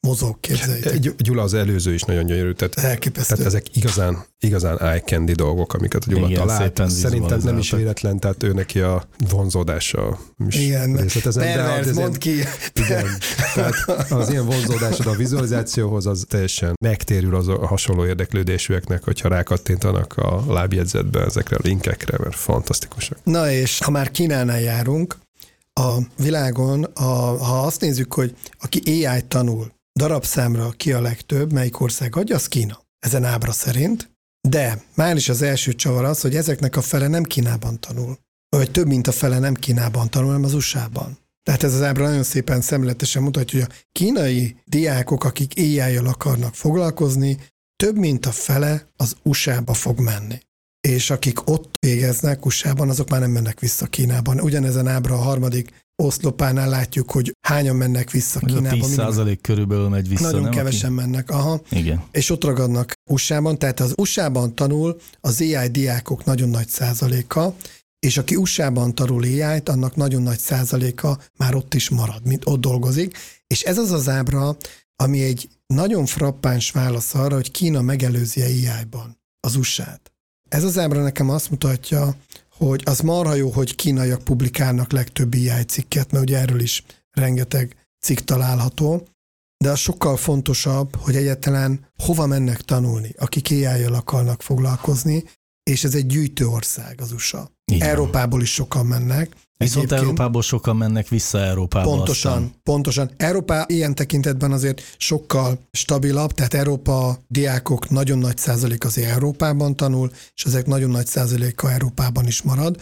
mozog, 0.06 0.40
képzeljétek. 0.40 0.98
Gyula 0.98 1.42
az 1.42 1.54
előző 1.54 1.94
is 1.94 2.02
nagyon 2.02 2.26
gyönyörű. 2.26 2.52
Tehát, 2.52 2.78
Elképesztő. 2.78 3.34
Tehát 3.34 3.46
ezek 3.46 3.76
igazán, 3.76 4.24
igazán 4.40 4.78
eye 4.78 5.00
candy 5.00 5.32
dolgok, 5.32 5.74
amiket 5.74 6.04
a 6.04 6.10
Gyula 6.10 6.28
Igen, 6.28 6.46
talált. 6.46 6.90
Szerintem 6.90 7.40
nem 7.42 7.58
is 7.58 7.70
véletlen, 7.70 8.18
tehát 8.18 8.42
ő 8.42 8.52
neki 8.52 8.80
a 8.80 9.04
vonzódása 9.30 10.18
is 10.48 10.56
Igen, 10.56 11.08
pervers, 11.34 11.92
mondd 11.92 12.18
ki. 12.18 12.34
Igen, 12.74 13.06
tehát 13.54 13.74
az 14.10 14.30
ilyen 14.30 14.46
vonzódásod 14.46 15.06
a 15.06 15.12
vizualizációhoz 15.12 16.06
az 16.06 16.24
teljesen 16.28 16.74
megtérül 16.80 17.34
az 17.34 17.48
a 17.48 17.66
hasonló 17.66 18.06
érdeklődésűeknek, 18.06 19.04
hogyha 19.04 19.28
rákattintanak 19.28 20.16
a 20.16 20.44
lábjegyzetbe 20.48 21.24
ezekre 21.24 21.56
a 21.56 21.60
linkekre, 21.62 22.18
mert 22.22 22.36
fantasztikusak. 22.36 23.18
Na 23.22 23.50
és 23.50 23.78
ha 23.78 23.90
már 23.90 24.10
Kínálnál 24.10 24.60
járunk, 24.60 25.16
a 25.80 25.98
világon, 26.16 26.82
a, 26.84 27.02
ha 27.44 27.60
azt 27.60 27.80
nézzük, 27.80 28.14
hogy 28.14 28.34
aki 28.60 29.06
AI 29.06 29.22
tanul, 29.28 29.72
darabszámra 29.96 30.70
ki 30.70 30.92
a 30.92 31.00
legtöbb, 31.00 31.52
melyik 31.52 31.80
ország 31.80 32.16
adja, 32.16 32.34
az 32.34 32.48
Kína. 32.48 32.80
Ezen 32.98 33.24
ábra 33.24 33.52
szerint. 33.52 34.10
De 34.48 34.82
már 34.94 35.16
is 35.16 35.28
az 35.28 35.42
első 35.42 35.72
csavar 35.72 36.04
az, 36.04 36.20
hogy 36.20 36.36
ezeknek 36.36 36.76
a 36.76 36.80
fele 36.80 37.08
nem 37.08 37.22
Kínában 37.22 37.80
tanul. 37.80 38.18
Vagy 38.48 38.70
több, 38.70 38.86
mint 38.86 39.06
a 39.06 39.12
fele 39.12 39.38
nem 39.38 39.54
Kínában 39.54 40.10
tanul, 40.10 40.28
hanem 40.28 40.44
az 40.44 40.54
USA-ban. 40.54 41.18
Tehát 41.42 41.62
ez 41.62 41.74
az 41.74 41.82
ábra 41.82 42.04
nagyon 42.04 42.22
szépen 42.22 42.60
szemletesen 42.60 43.22
mutatja, 43.22 43.60
hogy 43.60 43.68
a 43.70 43.74
kínai 43.92 44.56
diákok, 44.64 45.24
akik 45.24 45.54
éjjel 45.54 46.06
akarnak 46.06 46.54
foglalkozni, 46.54 47.38
több 47.76 47.96
mint 47.96 48.26
a 48.26 48.30
fele 48.30 48.90
az 48.96 49.16
USA-ba 49.22 49.72
fog 49.72 50.00
menni. 50.00 50.38
És 50.80 51.10
akik 51.10 51.48
ott 51.48 51.74
végeznek 51.80 52.46
USA-ban, 52.46 52.88
azok 52.88 53.08
már 53.08 53.20
nem 53.20 53.30
mennek 53.30 53.60
vissza 53.60 53.86
Kínában. 53.86 54.40
Ugyanezen 54.40 54.86
ábra 54.86 55.14
a 55.14 55.22
harmadik 55.22 55.85
oszlopánál 56.02 56.68
látjuk, 56.68 57.10
hogy 57.10 57.36
hányan 57.46 57.76
mennek 57.76 58.10
vissza 58.10 58.38
Kínába. 58.38 58.68
10 58.68 58.92
százalék 58.92 59.40
körülbelül 59.40 59.88
megy 59.88 60.08
vissza, 60.08 60.22
Nagyon 60.22 60.42
nem? 60.42 60.50
kevesen 60.50 60.92
aki? 60.92 61.00
mennek, 61.00 61.30
aha. 61.30 61.60
Igen. 61.70 62.04
És 62.10 62.30
ott 62.30 62.44
ragadnak 62.44 62.92
USA-ban, 63.10 63.58
tehát 63.58 63.80
az 63.80 63.92
USA-ban 63.96 64.54
tanul 64.54 65.00
az 65.20 65.40
AI 65.40 65.68
diákok 65.68 66.24
nagyon 66.24 66.48
nagy 66.48 66.68
százaléka, 66.68 67.54
és 67.98 68.16
aki 68.16 68.36
USA-ban 68.36 68.94
tanul 68.94 69.22
ai 69.22 69.60
annak 69.64 69.96
nagyon 69.96 70.22
nagy 70.22 70.38
százaléka 70.38 71.18
már 71.38 71.54
ott 71.54 71.74
is 71.74 71.88
marad, 71.88 72.26
mint 72.26 72.46
ott 72.46 72.60
dolgozik. 72.60 73.16
És 73.46 73.62
ez 73.62 73.78
az 73.78 73.90
az 73.90 74.08
ábra, 74.08 74.56
ami 74.96 75.22
egy 75.22 75.48
nagyon 75.66 76.06
frappáns 76.06 76.70
válasz 76.70 77.14
arra, 77.14 77.34
hogy 77.34 77.50
Kína 77.50 77.80
megelőzi 77.80 78.40
AI-ban 78.40 79.18
az 79.40 79.56
USA-t. 79.56 80.12
Ez 80.48 80.64
az 80.64 80.78
ábra 80.78 81.02
nekem 81.02 81.30
azt 81.30 81.50
mutatja, 81.50 82.16
hogy 82.56 82.82
az 82.84 83.00
marha 83.00 83.34
jó, 83.34 83.50
hogy 83.50 83.74
kínaiak 83.74 84.24
publikálnak 84.24 84.92
legtöbb 84.92 85.34
AI 85.34 85.64
cikket, 85.64 86.10
mert 86.10 86.24
ugye 86.24 86.38
erről 86.38 86.60
is 86.60 86.84
rengeteg 87.10 87.76
cikk 88.00 88.18
található, 88.18 89.08
de 89.64 89.70
az 89.70 89.78
sokkal 89.78 90.16
fontosabb, 90.16 90.96
hogy 90.96 91.16
egyáltalán 91.16 91.86
hova 92.02 92.26
mennek 92.26 92.60
tanulni, 92.60 93.14
akik 93.18 93.50
ai 93.50 93.84
akarnak 93.84 94.42
foglalkozni, 94.42 95.24
és 95.62 95.84
ez 95.84 95.94
egy 95.94 96.06
gyűjtő 96.06 96.46
ország 96.46 97.00
az 97.00 97.12
USA. 97.12 97.50
Igen. 97.72 97.88
Európából 97.88 98.42
is 98.42 98.52
sokan 98.52 98.86
mennek. 98.86 99.36
Viszont 99.58 99.84
Egyébként, 99.84 100.02
Európából 100.02 100.42
sokan 100.42 100.76
mennek 100.76 101.08
vissza 101.08 101.38
Európába. 101.38 101.90
Pontosan, 101.90 102.32
aztán. 102.32 102.54
pontosan. 102.62 103.10
Európa 103.16 103.64
ilyen 103.68 103.94
tekintetben 103.94 104.52
azért 104.52 104.82
sokkal 104.96 105.58
stabilabb, 105.72 106.32
tehát 106.32 106.54
Európa 106.54 107.18
diákok 107.28 107.90
nagyon 107.90 108.18
nagy 108.18 108.36
százalék 108.36 108.84
azért 108.84 109.10
Európában 109.10 109.76
tanul, 109.76 110.10
és 110.34 110.44
ezek 110.44 110.66
nagyon 110.66 110.90
nagy 110.90 111.06
százaléka 111.06 111.70
Európában 111.70 112.26
is 112.26 112.42
marad. 112.42 112.80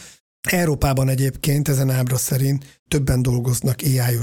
Európában 0.49 1.09
egyébként 1.09 1.69
ezen 1.69 1.91
ábra 1.91 2.17
szerint 2.17 2.83
többen 2.89 3.23
dolgoznak 3.23 3.81
ai 3.83 4.19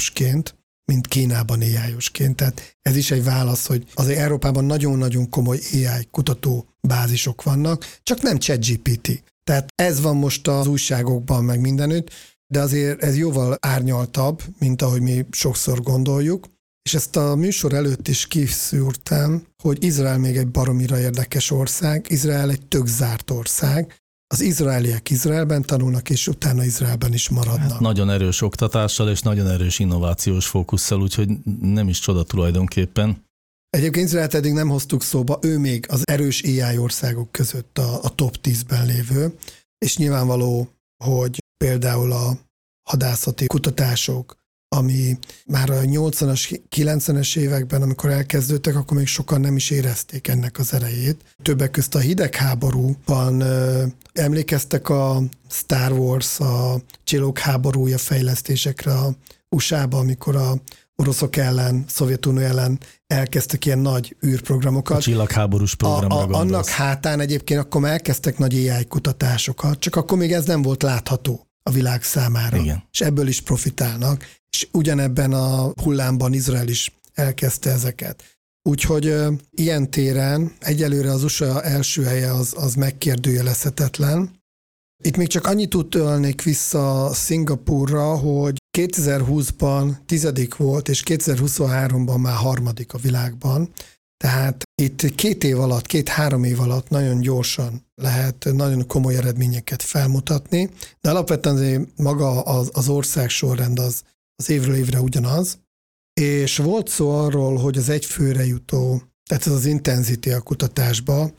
mint 0.86 1.08
Kínában 1.08 1.62
ai 1.62 2.34
Tehát 2.36 2.78
ez 2.82 2.96
is 2.96 3.12
egy 3.12 3.24
válasz, 3.24 3.66
hogy 3.66 3.86
azért 3.94 4.20
Európában 4.20 4.66
nagyon-nagyon 4.66 5.30
komoly 5.30 5.60
AI 5.74 6.08
kutató 6.12 6.66
bázisok 6.88 7.44
vannak, 7.44 8.00
csak 8.04 8.22
nem 8.22 8.38
ChatGPT. 8.38 9.24
Tehát 9.44 9.74
ez 9.76 10.02
van 10.02 10.16
most 10.16 10.48
az 10.48 10.68
újságokban, 10.68 11.44
meg 11.44 11.60
mindenütt, 11.60 12.10
de 12.52 12.60
azért 12.60 13.04
ez 13.04 13.18
jóval 13.18 13.58
árnyaltabb, 13.60 14.42
mint 14.60 14.82
ahogy 14.82 15.02
mi 15.02 15.26
sokszor 15.32 15.82
gondoljuk. 15.82 16.48
és 16.84 16.94
ezt 16.94 17.16
a 17.16 17.36
műsor 17.36 17.74
előtt 17.74 18.08
is 18.08 18.28
kiszűrtem, 18.28 19.44
hogy 19.64 19.84
Izrael 19.84 20.18
még 20.18 20.38
egy 20.38 20.48
baromira 20.48 21.00
érdekes 21.00 21.52
ország, 21.52 22.06
Izrael 22.10 22.50
egy 22.50 22.66
tök 22.68 22.88
zárt 22.88 23.32
ország, 23.32 23.96
az 24.28 24.42
izraeliek 24.42 25.10
Izraelben 25.10 25.62
tanulnak, 25.62 26.10
és 26.10 26.28
utána 26.28 26.64
Izraelben 26.64 27.14
is 27.14 27.30
maradnak. 27.30 27.72
Hát 27.72 27.80
nagyon 27.80 28.10
erős 28.10 28.42
oktatással 28.42 29.10
és 29.10 29.22
nagyon 29.22 29.48
erős 29.48 29.80
innovációs 29.80 30.48
fókusszal, 30.48 31.02
úgyhogy 31.02 31.30
nem 31.62 31.88
is 31.88 32.00
csoda 32.00 32.24
tulajdonképpen. 32.24 33.26
Egyébként 33.70 34.06
Izraelt 34.08 34.34
eddig 34.34 34.54
nem 34.54 34.70
hoztuk 34.70 35.04
szóba, 35.04 35.40
ő 35.42 35.58
még 35.58 35.86
az 35.90 36.08
erős 36.08 36.44
AI 36.44 36.78
országok 36.78 37.32
között 37.32 37.78
a, 37.78 38.04
a 38.04 38.16
top 38.16 38.36
10-ben 38.44 38.86
lévő, 38.86 39.36
és 39.78 39.98
nyilvánvaló, 39.98 40.70
hogy 41.04 41.40
például 41.62 42.12
a 42.12 42.38
hadászati 42.90 43.46
kutatások, 43.46 44.36
ami 44.76 45.18
már 45.46 45.70
a 45.70 45.82
80-as, 45.82 46.62
90-es 46.76 47.38
években, 47.38 47.82
amikor 47.82 48.10
elkezdődtek, 48.10 48.76
akkor 48.76 48.98
még 48.98 49.08
sokan 49.08 49.42
nem 49.42 49.56
is 49.56 49.70
érezték 49.70 50.28
ennek 50.28 50.60
az 50.60 50.74
erejét. 50.74 51.24
Többek 51.42 51.72
közt 51.72 51.96
a 51.96 52.00
hidegháborúban 52.00 53.44
emlékeztek 54.14 54.90
a 54.90 55.22
Star 55.50 55.92
Wars, 55.92 56.40
a 56.40 56.82
csillók 57.04 57.38
háborúja 57.38 57.98
fejlesztésekre 57.98 58.94
a 58.94 59.16
USA-ba, 59.50 59.98
amikor 59.98 60.36
a 60.36 60.54
oroszok 60.96 61.36
ellen, 61.36 61.86
Szovjetunió 61.88 62.46
ellen 62.46 62.80
elkezdtek 63.08 63.66
ilyen 63.66 63.80
nagy 63.80 64.16
űrprogramokat. 64.26 64.98
A 64.98 65.02
csillagháborús 65.02 65.76
programra 65.76 66.16
a, 66.16 66.38
a, 66.38 66.40
Annak 66.40 66.68
hátán 66.68 67.20
egyébként 67.20 67.60
akkor 67.60 67.82
már 67.82 67.92
elkezdtek 67.92 68.38
nagy 68.38 68.68
AI 68.68 68.86
kutatásokat, 68.86 69.80
csak 69.80 69.96
akkor 69.96 70.18
még 70.18 70.32
ez 70.32 70.46
nem 70.46 70.62
volt 70.62 70.84
látható 70.84 71.51
a 71.64 71.72
világ 71.72 72.04
számára. 72.04 72.58
Igen. 72.58 72.84
És 72.92 73.02
ebből 73.02 73.28
is 73.28 73.42
profitálnak, 73.42 74.26
és 74.50 74.68
ugyanebben 74.72 75.34
a 75.34 75.74
hullámban 75.84 76.34
Izrael 76.34 76.68
is 76.68 76.92
elkezdte 77.14 77.72
ezeket. 77.72 78.40
Úgyhogy 78.70 79.06
ö, 79.06 79.32
ilyen 79.52 79.90
téren 79.92 80.52
egyelőre 80.60 81.12
az 81.12 81.24
USA 81.24 81.64
első 81.64 82.04
helye 82.04 82.34
az, 82.34 82.54
az 82.58 82.76
megkérdőjelezhetetlen. 82.76 84.40
Itt 85.04 85.18
még 85.18 85.28
csak 85.28 85.46
annyit 85.46 85.76
utalnék 85.76 86.42
vissza 86.42 87.10
Szingapurra, 87.14 88.18
hogy 88.18 88.58
2020-ban 88.78 89.92
tizedik 90.06 90.56
volt, 90.56 90.90
és 90.90 91.04
2023-ban 91.06 92.22
már 92.22 92.36
harmadik 92.36 92.94
a 92.94 92.98
világban. 92.98 93.70
Tehát 94.22 94.64
itt 94.82 95.16
két 95.16 95.44
év 95.44 95.60
alatt, 95.60 95.86
két-három 95.86 96.44
év 96.44 96.60
alatt 96.60 96.90
nagyon 96.90 97.20
gyorsan 97.20 97.86
lehet 97.96 98.48
nagyon 98.54 98.88
komoly 98.88 99.16
eredményeket 99.16 99.82
felmutatni, 99.82 100.70
de 101.00 101.10
alapvetően 101.10 101.56
azért 101.56 101.98
maga 101.98 102.42
az, 102.42 102.70
az 102.74 102.90
ország 102.90 103.30
sorrend 103.30 103.80
az, 103.80 104.04
az 104.36 104.50
évről 104.50 104.76
évre 104.76 105.02
ugyanaz. 105.02 105.60
És 106.22 106.58
volt 106.58 106.88
szó 106.88 107.10
arról, 107.10 107.58
hogy 107.58 107.78
az 107.78 107.90
egyfőre 107.90 108.46
jutó, 108.46 109.02
tehát 109.30 109.48
ez 109.48 109.54
az 109.54 109.66
intenzity 109.66 110.30
a 110.30 110.42
kutatásba, 110.42 111.32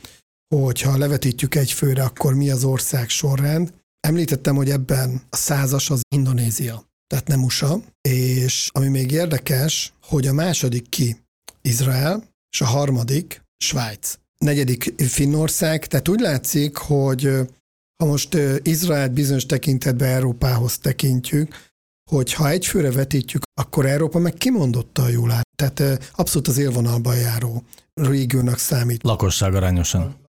hogyha 0.55 0.97
levetítjük 0.99 1.55
egy 1.55 1.73
főre, 1.73 2.03
akkor 2.03 2.35
mi 2.35 2.51
az 2.51 2.65
ország 2.65 3.09
sorrend. 3.09 3.73
Említettem, 4.01 4.57
hogy 4.57 4.71
ebben 4.71 5.23
a 5.31 5.37
százas 5.37 5.91
az 5.91 6.01
Indonézia, 6.15 6.85
tehát 7.07 7.27
nem 7.27 7.45
USA, 7.45 7.83
és 8.09 8.71
ami 8.73 8.89
még 8.89 9.11
érdekes, 9.11 9.93
hogy 10.03 10.27
a 10.27 10.33
második 10.33 10.89
ki 10.89 11.17
Izrael, 11.61 12.31
és 12.53 12.61
a 12.61 12.67
harmadik 12.67 13.43
Svájc. 13.57 14.19
Negyedik 14.39 14.95
Finnország, 14.97 15.87
tehát 15.87 16.09
úgy 16.09 16.21
látszik, 16.21 16.77
hogy 16.77 17.31
ha 18.03 18.09
most 18.09 18.37
Izrael 18.63 19.09
bizonyos 19.09 19.47
tekintetben 19.47 20.09
Európához 20.09 20.79
tekintjük, 20.79 21.71
hogy 22.11 22.33
ha 22.33 22.49
egyfőre 22.49 22.93
vetítjük, 22.93 23.43
akkor 23.61 23.87
Európa 23.87 24.19
meg 24.19 24.35
kimondottan 24.35 25.11
jól 25.11 25.31
áll. 25.31 25.43
Tehát 25.57 26.11
abszolút 26.15 26.49
az 26.49 26.59
élvonalban 26.59 27.17
járó 27.17 27.63
régiónak 27.95 28.59
számít. 28.59 29.03
Lakosság 29.03 29.55
arányosan. 29.55 30.22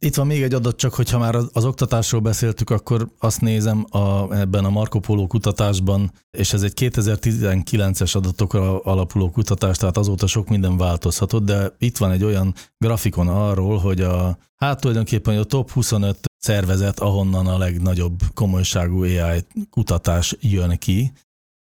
Itt 0.00 0.14
van 0.14 0.26
még 0.26 0.42
egy 0.42 0.54
adat, 0.54 0.76
csak 0.76 0.94
hogyha 0.94 1.18
már 1.18 1.34
az, 1.34 1.64
oktatásról 1.64 2.20
beszéltük, 2.20 2.70
akkor 2.70 3.08
azt 3.18 3.40
nézem 3.40 3.86
a, 3.90 4.34
ebben 4.36 4.64
a 4.64 4.70
Marco 4.70 5.00
Polo 5.00 5.26
kutatásban, 5.26 6.12
és 6.30 6.52
ez 6.52 6.62
egy 6.62 6.72
2019-es 6.76 8.16
adatokra 8.16 8.80
alapuló 8.80 9.30
kutatás, 9.30 9.76
tehát 9.76 9.96
azóta 9.96 10.26
sok 10.26 10.48
minden 10.48 10.76
változhatott, 10.76 11.44
de 11.44 11.74
itt 11.78 11.96
van 11.96 12.10
egy 12.10 12.24
olyan 12.24 12.54
grafikon 12.78 13.28
arról, 13.28 13.78
hogy 13.78 14.00
a, 14.00 14.38
hát 14.56 14.80
tulajdonképpen 14.80 15.38
a 15.38 15.44
top 15.44 15.70
25 15.70 16.18
szervezet, 16.38 17.00
ahonnan 17.00 17.46
a 17.46 17.58
legnagyobb 17.58 18.20
komolyságú 18.34 19.02
AI 19.02 19.46
kutatás 19.70 20.36
jön 20.40 20.78
ki, 20.78 21.12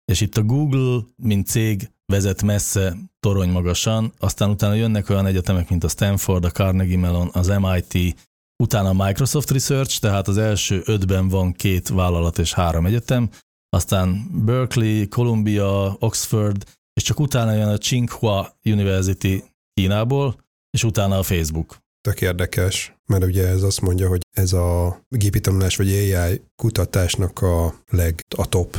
és 0.04 0.20
itt 0.20 0.36
a 0.36 0.42
Google, 0.42 1.00
mint 1.16 1.46
cég 1.46 1.90
vezet 2.06 2.42
messze 2.42 2.96
torony 3.20 3.50
magasan, 3.50 4.12
aztán 4.18 4.50
utána 4.50 4.74
jönnek 4.74 5.08
olyan 5.08 5.26
egyetemek, 5.26 5.68
mint 5.68 5.84
a 5.84 5.88
Stanford, 5.88 6.44
a 6.44 6.50
Carnegie 6.50 6.98
Mellon, 6.98 7.30
az 7.32 7.46
MIT, 7.46 8.16
utána 8.62 8.88
a 8.88 9.04
Microsoft 9.04 9.50
Research, 9.50 10.00
tehát 10.00 10.28
az 10.28 10.38
első 10.38 10.82
ötben 10.84 11.28
van 11.28 11.52
két 11.52 11.88
vállalat 11.88 12.38
és 12.38 12.52
három 12.52 12.86
egyetem, 12.86 13.30
aztán 13.68 14.26
Berkeley, 14.44 15.08
Columbia, 15.08 15.96
Oxford, 15.98 16.64
és 16.92 17.02
csak 17.02 17.20
utána 17.20 17.52
jön 17.52 17.68
a 17.68 17.78
Tsinghua 17.78 18.58
University 18.64 19.44
Kínából, 19.72 20.36
és 20.70 20.84
utána 20.84 21.18
a 21.18 21.22
Facebook. 21.22 21.79
Tök 22.00 22.20
érdekes, 22.20 22.94
mert 23.06 23.24
ugye 23.24 23.46
ez 23.46 23.62
azt 23.62 23.80
mondja, 23.80 24.08
hogy 24.08 24.20
ez 24.36 24.52
a 24.52 25.00
gépi 25.08 25.40
tanulás 25.40 25.76
vagy 25.76 25.88
AI 25.88 26.40
kutatásnak 26.56 27.42
a 27.42 27.74
leg, 27.88 28.20
a 28.36 28.48
top 28.48 28.78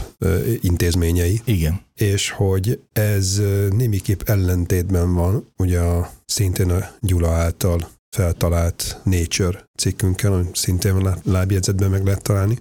intézményei. 0.62 1.42
Igen. 1.46 1.82
És 1.96 2.30
hogy 2.30 2.82
ez 2.94 3.42
némiképp 3.70 4.22
ellentétben 4.22 5.14
van, 5.14 5.48
ugye 5.58 5.80
a, 5.80 6.12
szintén 6.26 6.70
a 6.70 6.92
Gyula 7.00 7.32
által 7.32 7.90
feltalált 8.16 9.02
Nature 9.04 9.64
cikkünkkel, 9.78 10.34
amit 10.34 10.56
szintén 10.56 11.16
lábjegyzetben 11.24 11.90
meg 11.90 12.06
lehet 12.06 12.22
találni, 12.22 12.58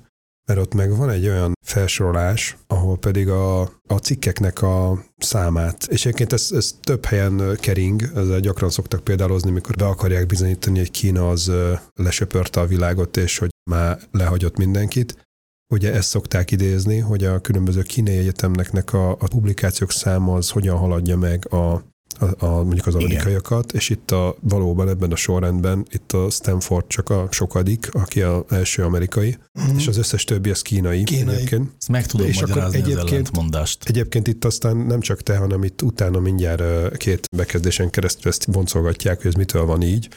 mert 0.50 0.62
ott 0.62 0.74
meg 0.74 0.96
van 0.96 1.10
egy 1.10 1.28
olyan 1.28 1.52
felsorolás, 1.66 2.56
ahol 2.66 2.98
pedig 2.98 3.28
a, 3.28 3.60
a 3.62 3.94
cikkeknek 4.02 4.62
a 4.62 5.04
számát, 5.18 5.86
és 5.90 6.04
egyébként 6.06 6.32
ez, 6.32 6.48
ez 6.52 6.74
több 6.80 7.04
helyen 7.04 7.56
kering, 7.60 8.02
ezzel 8.14 8.40
gyakran 8.40 8.70
szoktak 8.70 9.04
példálozni, 9.04 9.50
mikor 9.50 9.76
be 9.76 9.86
akarják 9.86 10.26
bizonyítani, 10.26 10.78
hogy 10.78 10.90
Kína 10.90 11.28
az 11.28 11.52
lesöpörte 11.94 12.60
a 12.60 12.66
világot, 12.66 13.16
és 13.16 13.38
hogy 13.38 13.48
már 13.70 13.98
lehagyott 14.10 14.56
mindenkit. 14.56 15.26
Ugye 15.72 15.92
ezt 15.92 16.08
szokták 16.08 16.50
idézni, 16.50 16.98
hogy 16.98 17.24
a 17.24 17.40
különböző 17.40 17.82
kínai 17.82 18.16
egyetemnek 18.16 18.92
a, 18.92 19.10
a 19.10 19.28
publikációk 19.28 19.92
száma 19.92 20.34
az 20.34 20.50
hogyan 20.50 20.76
haladja 20.76 21.16
meg 21.16 21.52
a 21.52 21.84
a, 22.18 22.44
a, 22.44 22.62
mondjuk 22.62 22.86
az 22.86 22.94
amerikaiakat, 22.94 23.64
Igen. 23.64 23.76
és 23.76 23.88
itt 23.88 24.10
a, 24.10 24.36
valóban 24.40 24.88
ebben 24.88 25.12
a 25.12 25.16
sorrendben 25.16 25.86
itt 25.90 26.12
a 26.12 26.30
Stanford 26.30 26.86
csak 26.86 27.10
a 27.10 27.28
sokadik, 27.30 27.88
aki 27.92 28.22
az 28.22 28.42
első 28.48 28.82
amerikai, 28.84 29.36
mm. 29.60 29.76
és 29.76 29.86
az 29.86 29.96
összes 29.96 30.24
többi 30.24 30.50
az 30.50 30.62
kínai. 30.62 31.02
kínai. 31.02 31.34
Egyébként. 31.34 31.70
Ezt 31.78 31.88
meg 31.88 32.06
tudom 32.06 32.26
és 32.26 32.40
magyarázni 32.40 32.78
egyébként, 32.78 33.10
ellentmondást. 33.10 33.84
Egyébként 33.84 34.28
itt 34.28 34.44
aztán 34.44 34.76
nem 34.76 35.00
csak 35.00 35.22
te, 35.22 35.36
hanem 35.36 35.64
itt 35.64 35.82
utána 35.82 36.20
mindjárt 36.20 36.96
két 36.96 37.26
bekezdésen 37.36 37.90
keresztül 37.90 38.30
ezt 38.30 38.50
boncolgatják, 38.50 39.16
hogy 39.16 39.26
ez 39.26 39.34
mitől 39.34 39.64
van 39.64 39.82
így. 39.82 40.08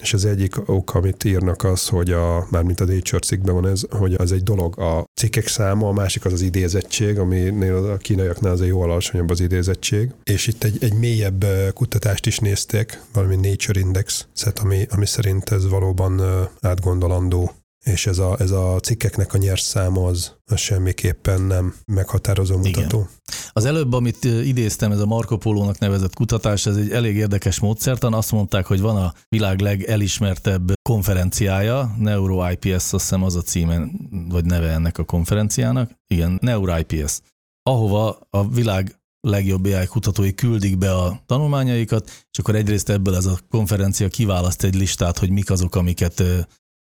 És 0.00 0.14
az 0.14 0.24
egyik 0.24 0.68
ok, 0.68 0.94
amit 0.94 1.24
írnak 1.24 1.64
az, 1.64 1.88
hogy 1.88 2.10
a, 2.10 2.46
mármint 2.50 2.80
a 2.80 2.84
Nature 2.84 3.18
cikkben 3.18 3.54
van 3.54 3.66
ez, 3.66 3.82
hogy 3.90 4.14
az 4.14 4.32
egy 4.32 4.42
dolog 4.42 4.78
a 4.78 5.04
cikkek 5.20 5.46
száma, 5.46 5.88
a 5.88 5.92
másik 5.92 6.24
az 6.24 6.32
az 6.32 6.40
idézettség, 6.40 7.18
aminél 7.18 7.76
a 7.76 7.96
kínaiaknál 7.96 8.52
azért 8.52 8.70
jó 8.70 8.80
alacsonyabb 8.80 9.30
az 9.30 9.40
idézettség. 9.40 10.10
És 10.24 10.46
itt 10.46 10.64
egy, 10.64 10.84
egy 10.84 10.94
mélyebb 10.94 11.44
kutatást 11.74 12.26
is 12.26 12.38
nézték, 12.38 13.00
valami 13.12 13.36
Nature 13.36 13.80
Index, 13.80 14.26
ami, 14.62 14.86
ami 14.90 15.06
szerint 15.06 15.50
ez 15.50 15.68
valóban 15.68 16.20
átgondolandó 16.60 17.52
és 17.84 18.06
ez 18.06 18.18
a, 18.18 18.36
ez 18.38 18.50
a 18.50 18.78
cikkeknek 18.82 19.34
a 19.34 19.38
nyers 19.38 19.60
száma 19.60 20.06
az, 20.06 20.32
az 20.44 20.58
semmiképpen 20.58 21.42
nem 21.42 21.74
meghatározó 21.86 22.56
mutató. 22.56 22.98
Igen. 22.98 23.08
Az 23.52 23.64
előbb, 23.64 23.92
amit 23.92 24.24
idéztem, 24.24 24.92
ez 24.92 25.00
a 25.00 25.06
Marco 25.06 25.36
Polo-nak 25.36 25.78
nevezett 25.78 26.14
kutatás, 26.14 26.66
ez 26.66 26.76
egy 26.76 26.90
elég 26.90 27.16
érdekes 27.16 27.60
módszertan. 27.60 28.14
Azt 28.14 28.32
mondták, 28.32 28.66
hogy 28.66 28.80
van 28.80 28.96
a 28.96 29.14
világ 29.28 29.60
legelismertebb 29.60 30.72
konferenciája, 30.82 31.94
NeuroIPS, 31.98 32.74
azt 32.74 32.90
hiszem 32.90 33.22
az 33.22 33.34
a 33.34 33.42
címe, 33.42 33.88
vagy 34.28 34.44
neve 34.44 34.68
ennek 34.68 34.98
a 34.98 35.04
konferenciának. 35.04 35.90
Igen, 36.06 36.38
NeuroIPS. 36.40 37.20
Ahova 37.62 38.18
a 38.30 38.48
világ 38.48 39.00
legjobb 39.20 39.64
AI 39.64 39.86
kutatói 39.86 40.34
küldik 40.34 40.78
be 40.78 40.94
a 40.94 41.22
tanulmányaikat, 41.26 42.08
és 42.08 42.38
akkor 42.38 42.54
egyrészt 42.54 42.88
ebből 42.88 43.16
ez 43.16 43.26
a 43.26 43.38
konferencia 43.50 44.08
kiválaszt 44.08 44.64
egy 44.64 44.74
listát, 44.74 45.18
hogy 45.18 45.30
mik 45.30 45.50
azok, 45.50 45.74
amiket 45.74 46.22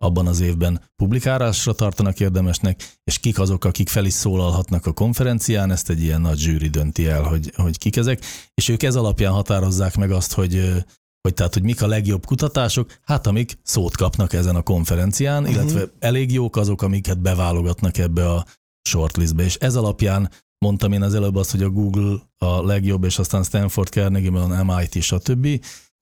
abban 0.05 0.27
az 0.27 0.39
évben 0.39 0.81
publikálásra 0.95 1.73
tartanak 1.73 2.19
érdemesnek, 2.19 2.97
és 3.03 3.19
kik 3.19 3.39
azok, 3.39 3.65
akik 3.65 3.89
fel 3.89 4.05
is 4.05 4.13
szólalhatnak 4.13 4.85
a 4.85 4.93
konferencián, 4.93 5.71
ezt 5.71 5.89
egy 5.89 6.01
ilyen 6.01 6.21
nagy 6.21 6.37
zsűri 6.37 6.67
dönti 6.67 7.07
el, 7.07 7.23
hogy, 7.23 7.51
hogy 7.55 7.77
kik 7.77 7.95
ezek, 7.95 8.25
és 8.53 8.69
ők 8.69 8.83
ez 8.83 8.95
alapján 8.95 9.33
határozzák 9.33 9.95
meg 9.95 10.11
azt, 10.11 10.33
hogy, 10.33 10.83
hogy 11.21 11.33
tehát, 11.33 11.53
hogy 11.53 11.63
mik 11.63 11.81
a 11.81 11.87
legjobb 11.87 12.25
kutatások, 12.25 12.99
hát 13.01 13.27
amik 13.27 13.57
szót 13.63 13.97
kapnak 13.97 14.33
ezen 14.33 14.55
a 14.55 14.61
konferencián, 14.61 15.43
uh-huh. 15.43 15.55
illetve 15.55 15.91
elég 15.99 16.31
jók 16.31 16.55
azok, 16.55 16.81
amiket 16.81 17.21
beválogatnak 17.21 17.97
ebbe 17.97 18.31
a 18.31 18.45
shortlistbe, 18.89 19.43
és 19.43 19.55
ez 19.55 19.75
alapján 19.75 20.29
mondtam 20.65 20.91
én 20.91 21.01
az 21.01 21.13
előbb 21.13 21.35
azt, 21.35 21.51
hogy 21.51 21.63
a 21.63 21.69
Google 21.69 22.17
a 22.37 22.65
legjobb, 22.65 23.03
és 23.03 23.19
aztán 23.19 23.43
Stanford, 23.43 23.87
Carnegie 23.87 24.31
Mellon, 24.31 24.65
MIT, 24.65 25.03
stb. 25.03 25.47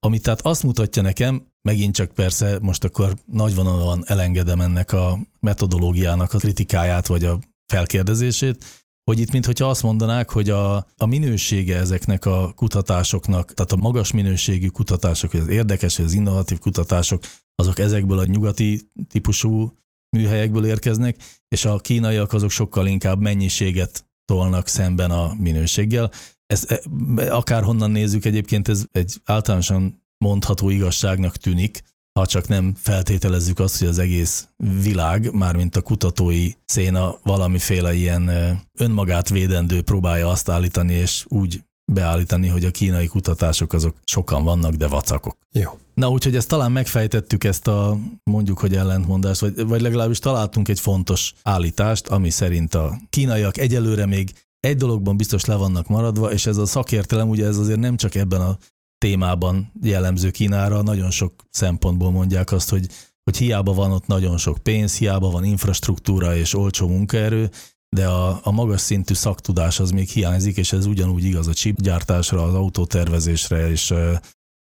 Ami 0.03 0.19
tehát 0.19 0.41
azt 0.41 0.63
mutatja 0.63 1.01
nekem, 1.01 1.47
megint 1.61 1.95
csak 1.95 2.11
persze 2.11 2.57
most 2.61 2.83
akkor 2.83 3.13
nagyvonalon 3.25 4.03
elengedem 4.05 4.61
ennek 4.61 4.93
a 4.93 5.19
metodológiának 5.39 6.33
a 6.33 6.37
kritikáját, 6.37 7.07
vagy 7.07 7.23
a 7.23 7.39
felkérdezését, 7.65 8.65
hogy 9.03 9.19
itt 9.19 9.31
mintha 9.31 9.69
azt 9.69 9.83
mondanák, 9.83 10.29
hogy 10.29 10.49
a, 10.49 10.75
a 10.97 11.05
minősége 11.05 11.77
ezeknek 11.77 12.25
a 12.25 12.53
kutatásoknak, 12.55 13.53
tehát 13.53 13.71
a 13.71 13.75
magas 13.75 14.11
minőségű 14.11 14.67
kutatások, 14.67 15.31
vagy 15.31 15.41
az 15.41 15.47
érdekes, 15.47 15.97
vagy 15.97 16.05
az 16.05 16.13
innovatív 16.13 16.59
kutatások, 16.59 17.23
azok 17.55 17.79
ezekből 17.79 18.19
a 18.19 18.25
nyugati 18.25 18.91
típusú 19.09 19.77
műhelyekből 20.17 20.65
érkeznek, 20.65 21.17
és 21.47 21.65
a 21.65 21.77
kínaiak 21.77 22.33
azok 22.33 22.49
sokkal 22.49 22.87
inkább 22.87 23.19
mennyiséget 23.19 24.05
tolnak 24.25 24.67
szemben 24.67 25.11
a 25.11 25.33
minőséggel. 25.37 26.11
Ez 26.53 26.65
e, 26.67 27.35
akárhonnan 27.35 27.91
nézzük 27.91 28.25
egyébként, 28.25 28.67
ez 28.67 28.85
egy 28.91 29.21
általánosan 29.25 30.01
mondható 30.17 30.69
igazságnak 30.69 31.35
tűnik, 31.35 31.81
ha 32.19 32.25
csak 32.25 32.47
nem 32.47 32.73
feltételezzük 32.77 33.59
azt, 33.59 33.79
hogy 33.79 33.87
az 33.87 33.99
egész 33.99 34.47
világ, 34.81 35.33
mármint 35.33 35.75
a 35.75 35.81
kutatói 35.81 36.51
széna 36.65 37.17
valamiféle 37.23 37.93
ilyen 37.93 38.31
önmagát 38.77 39.29
védendő 39.29 39.81
próbálja 39.81 40.29
azt 40.29 40.49
állítani, 40.49 40.93
és 40.93 41.25
úgy 41.27 41.63
beállítani, 41.91 42.47
hogy 42.47 42.65
a 42.65 42.71
kínai 42.71 43.07
kutatások 43.07 43.73
azok 43.73 43.95
sokan 44.03 44.43
vannak, 44.43 44.73
de 44.73 44.87
vacakok. 44.87 45.37
Jó. 45.51 45.79
Na 45.93 46.09
úgyhogy 46.09 46.35
ezt 46.35 46.47
talán 46.47 46.71
megfejtettük 46.71 47.43
ezt 47.43 47.67
a 47.67 47.97
mondjuk, 48.23 48.59
hogy 48.59 48.75
ellentmondást, 48.75 49.41
vagy, 49.41 49.67
vagy 49.67 49.81
legalábbis 49.81 50.19
találtunk 50.19 50.67
egy 50.67 50.79
fontos 50.79 51.33
állítást, 51.43 52.07
ami 52.07 52.29
szerint 52.29 52.73
a 52.73 52.97
kínaiak 53.09 53.57
egyelőre 53.57 54.05
még 54.05 54.33
egy 54.67 54.77
dologban 54.77 55.17
biztos 55.17 55.45
le 55.45 55.55
vannak 55.55 55.87
maradva, 55.87 56.31
és 56.31 56.45
ez 56.45 56.57
a 56.57 56.65
szakértelem, 56.65 57.29
ugye 57.29 57.45
ez 57.45 57.57
azért 57.57 57.79
nem 57.79 57.97
csak 57.97 58.15
ebben 58.15 58.41
a 58.41 58.57
témában 58.97 59.71
jellemző 59.81 60.31
Kínára, 60.31 60.81
nagyon 60.81 61.11
sok 61.11 61.33
szempontból 61.49 62.11
mondják 62.11 62.51
azt, 62.51 62.69
hogy, 62.69 62.87
hogy 63.23 63.37
hiába 63.37 63.73
van 63.73 63.91
ott 63.91 64.07
nagyon 64.07 64.37
sok 64.37 64.57
pénz, 64.57 64.97
hiába 64.97 65.29
van 65.29 65.43
infrastruktúra 65.43 66.35
és 66.35 66.53
olcsó 66.53 66.87
munkaerő, 66.87 67.49
de 67.89 68.07
a, 68.07 68.39
a 68.43 68.51
magas 68.51 68.81
szintű 68.81 69.13
szaktudás 69.13 69.79
az 69.79 69.91
még 69.91 70.09
hiányzik, 70.09 70.57
és 70.57 70.73
ez 70.73 70.85
ugyanúgy 70.85 71.23
igaz 71.23 71.47
a 71.47 71.53
chip 71.53 71.81
gyártásra, 71.81 72.43
az 72.43 72.53
autótervezésre 72.53 73.69
és 73.69 73.93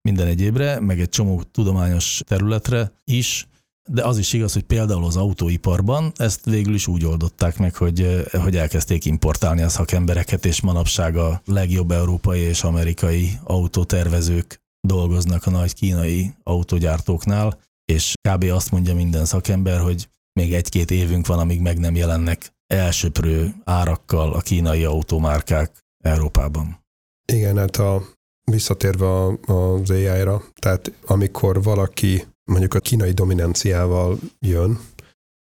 minden 0.02 0.28
egyébre, 0.28 0.80
meg 0.80 1.00
egy 1.00 1.10
csomó 1.10 1.44
tudományos 1.44 2.22
területre 2.26 2.94
is, 3.04 3.48
de 3.90 4.06
az 4.06 4.18
is 4.18 4.34
igaz, 4.34 4.54
hogy 4.54 4.64
például 4.64 5.06
az 5.06 5.18
autóiparban 5.18 6.12
ezt 6.16 6.46
végül 6.46 6.74
is 6.74 6.88
úgy 6.88 7.06
oldották 7.06 7.58
meg, 7.58 7.76
hogy, 7.76 8.26
hogy 8.32 8.56
elkezdték 8.56 9.06
importálni 9.06 9.62
a 9.62 9.70
szakembereket, 9.70 10.46
és 10.46 10.62
manapság 10.62 11.18
a 11.18 11.42
legjobb 11.46 11.92
európai 11.92 12.40
és 12.40 12.64
amerikai 12.64 13.40
autótervezők 13.44 14.62
dolgoznak 14.88 15.46
a 15.46 15.50
nagy 15.50 15.74
kínai 15.74 16.34
autógyártóknál, 16.44 17.60
és 17.86 18.14
kb. 18.30 18.44
azt 18.44 18.72
mondja 18.72 18.96
minden 18.96 19.26
szakember, 19.26 19.80
hogy 19.80 20.08
még 20.40 20.54
egy-két 20.54 20.92
évünk 20.92 21.28
van, 21.28 21.40
amíg 21.40 21.62
meg 21.62 21.80
nem 21.80 21.96
jelennek 21.96 22.54
elsőprő 22.68 23.54
árakkal 23.64 24.34
a 24.34 24.42
kínai 24.42 24.84
automárkák 24.84 25.72
Európában. 26.04 26.82
Igen, 27.26 27.58
hát 27.58 27.76
a, 27.76 28.04
visszatérve 28.44 29.08
az 29.46 29.90
AI-ra, 29.90 30.44
tehát 30.56 30.92
amikor 31.06 31.64
valaki 31.64 32.24
mondjuk 32.46 32.74
a 32.74 32.80
kínai 32.80 33.12
dominanciával 33.12 34.20
jön, 34.40 34.80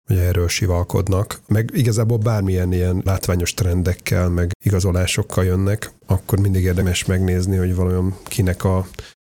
hogy 0.08 0.16
erről 0.16 0.48
sivalkodnak, 0.48 1.40
meg 1.46 1.70
igazából 1.74 2.18
bármilyen 2.18 2.72
ilyen 2.72 3.02
látványos 3.04 3.54
trendekkel, 3.54 4.28
meg 4.28 4.50
igazolásokkal 4.64 5.44
jönnek, 5.44 5.92
akkor 6.06 6.38
mindig 6.38 6.64
érdemes 6.64 7.04
megnézni, 7.04 7.56
hogy 7.56 7.74
valójában 7.74 8.18
kinek 8.24 8.64
a, 8.64 8.86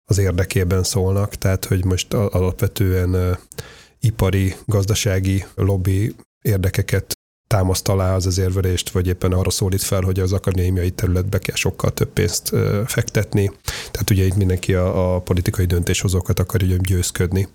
az 0.09 0.17
érdekében 0.17 0.83
szólnak, 0.83 1.35
tehát 1.35 1.65
hogy 1.65 1.85
most 1.85 2.13
alapvetően 2.13 3.37
ipari, 3.99 4.55
gazdasági 4.65 5.45
lobby 5.55 6.15
érdekeket 6.41 7.16
támaszt 7.47 7.87
alá 7.87 8.15
az 8.15 8.25
az 8.25 8.37
érvelést, 8.37 8.89
vagy 8.89 9.07
éppen 9.07 9.31
arra 9.31 9.49
szólít 9.49 9.81
fel, 9.81 10.01
hogy 10.01 10.19
az 10.19 10.33
akadémiai 10.33 10.91
területbe 10.91 11.37
kell 11.37 11.55
sokkal 11.55 11.91
több 11.91 12.09
pénzt 12.09 12.53
fektetni. 12.85 13.51
Tehát 13.91 14.09
ugye 14.09 14.25
itt 14.25 14.35
mindenki 14.35 14.73
a, 14.73 15.15
a 15.15 15.19
politikai 15.21 15.65
döntéshozókat 15.65 16.39
akarja 16.39 16.75
győzködni. 16.77 17.47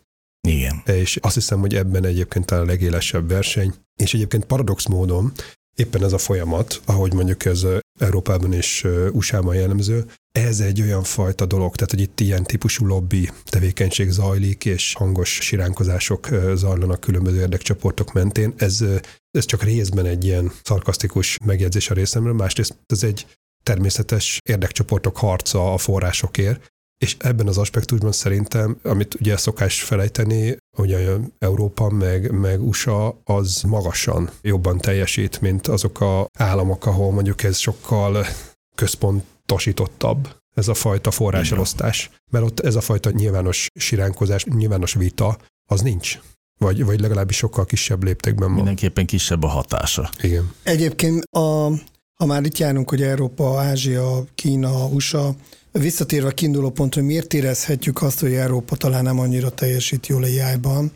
Igen. 0.49 0.83
És 0.87 1.17
azt 1.17 1.35
hiszem, 1.35 1.61
hogy 1.61 1.75
ebben 1.75 2.05
egyébként 2.05 2.51
a 2.51 2.65
legélesebb 2.65 3.29
verseny. 3.29 3.75
És 3.97 4.15
egyébként 4.15 4.45
paradox 4.45 4.87
módon 4.87 5.33
éppen 5.77 6.05
ez 6.05 6.13
a 6.13 6.19
folyamat, 6.19 6.81
ahogy 6.85 7.13
mondjuk 7.13 7.45
ez 7.45 7.67
Európában 7.99 8.53
és 8.53 8.87
USA-ban 9.13 9.55
jellemző, 9.55 10.05
ez 10.33 10.61
egy 10.61 10.81
olyan 10.81 11.03
fajta 11.03 11.47
dolog, 11.47 11.75
tehát 11.75 11.91
hogy 11.91 12.01
itt 12.01 12.21
ilyen 12.21 12.45
típusú 12.45 12.87
lobby 12.87 13.31
tevékenység 13.45 14.11
zajlik, 14.11 14.65
és 14.65 14.95
hangos 14.95 15.39
siránkozások 15.41 16.29
zajlanak 16.55 17.01
különböző 17.01 17.41
érdekcsoportok 17.41 18.13
mentén. 18.13 18.55
Ez, 18.57 18.85
ez 19.31 19.45
csak 19.45 19.63
részben 19.63 20.07
egy 20.07 20.25
ilyen 20.25 20.53
szarkasztikus 20.63 21.39
megjegyzés 21.45 21.91
a 21.91 21.95
részemről, 21.95 22.33
másrészt 22.33 22.77
ez 22.87 23.03
egy 23.03 23.27
természetes 23.63 24.39
érdekcsoportok 24.49 25.17
harca 25.17 25.73
a 25.73 25.79
forrásokért, 25.79 26.71
és 26.99 27.17
ebben 27.19 27.49
az 27.49 27.59
aspektusban 27.59 28.13
szerintem, 28.13 28.79
amit 28.83 29.15
ugye 29.15 29.37
szokás 29.37 29.83
felejteni, 29.83 30.57
ugye 30.77 31.17
Európa 31.39 31.91
meg, 31.91 32.31
meg 32.31 32.63
USA 32.63 33.21
az 33.25 33.63
magasan 33.63 34.31
jobban 34.43 34.79
teljesít, 34.79 35.41
mint 35.41 35.67
azok 35.67 36.01
a 36.01 36.29
államok, 36.39 36.87
ahol 36.87 37.13
mondjuk 37.13 37.43
ez 37.43 37.59
sokkal 37.59 38.27
központosítottabb 38.75 40.41
ez 40.55 40.69
a 40.69 40.75
fajta 40.75 41.11
forráselosztás. 41.11 42.11
Mert 42.31 42.45
ott 42.45 42.61
ez 42.61 42.75
a 42.75 42.81
fajta 42.81 43.11
nyilvános 43.11 43.69
siránkozás, 43.75 44.45
nyilvános 44.45 44.95
vita, 44.95 45.39
az 45.67 45.81
nincs. 45.81 46.19
Vagy, 46.59 46.85
vagy 46.85 47.01
legalábbis 47.01 47.37
sokkal 47.37 47.65
kisebb 47.65 48.05
léptékben 48.05 48.47
van. 48.47 48.57
Mindenképpen 48.57 49.07
kisebb 49.07 49.43
a 49.43 49.47
hatása. 49.47 50.11
Igen. 50.21 50.53
Egyébként, 50.63 51.25
a, 51.25 51.69
ha 52.15 52.27
már 52.27 52.45
itt 52.45 52.59
járunk, 52.59 52.91
hogy 52.91 53.03
Európa, 53.03 53.61
Ázsia, 53.61 54.25
Kína, 54.35 54.87
USA, 54.87 55.35
Visszatérve 55.73 56.29
a 56.29 56.31
kiinduló 56.31 56.71
pontra, 56.71 57.01
hogy 57.01 57.11
miért 57.11 57.35
érezhetjük 57.35 58.03
azt, 58.03 58.21
hogy 58.21 58.33
Európa 58.33 58.77
talán 58.77 59.03
nem 59.03 59.19
annyira 59.19 59.51
teljesít 59.51 60.07
jól 60.07 60.23
AI-ban, 60.23 60.93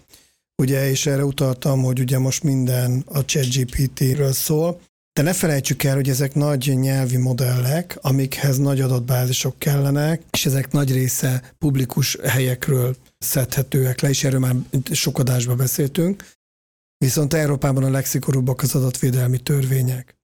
ugye, 0.62 0.90
és 0.90 1.06
erre 1.06 1.24
utaltam, 1.24 1.82
hogy 1.82 2.00
ugye 2.00 2.18
most 2.18 2.42
minden 2.42 3.02
a 3.06 3.24
ChatGPT-ről 3.24 4.32
szól, 4.32 4.80
de 5.12 5.22
ne 5.22 5.32
felejtsük 5.32 5.82
el, 5.82 5.94
hogy 5.94 6.08
ezek 6.08 6.34
nagy 6.34 6.72
nyelvi 6.74 7.16
modellek, 7.16 7.98
amikhez 8.00 8.58
nagy 8.58 8.80
adatbázisok 8.80 9.58
kellenek, 9.58 10.22
és 10.30 10.46
ezek 10.46 10.72
nagy 10.72 10.92
része 10.92 11.54
publikus 11.58 12.18
helyekről 12.22 12.96
szedhetőek 13.18 14.00
le, 14.00 14.08
és 14.08 14.24
erről 14.24 14.40
már 14.40 14.54
sok 14.90 15.18
adásban 15.18 15.56
beszéltünk. 15.56 16.24
Viszont 16.98 17.34
Európában 17.34 17.84
a 17.84 17.90
legszigorúbbak 17.90 18.62
az 18.62 18.74
adatvédelmi 18.74 19.38
törvények. 19.38 20.15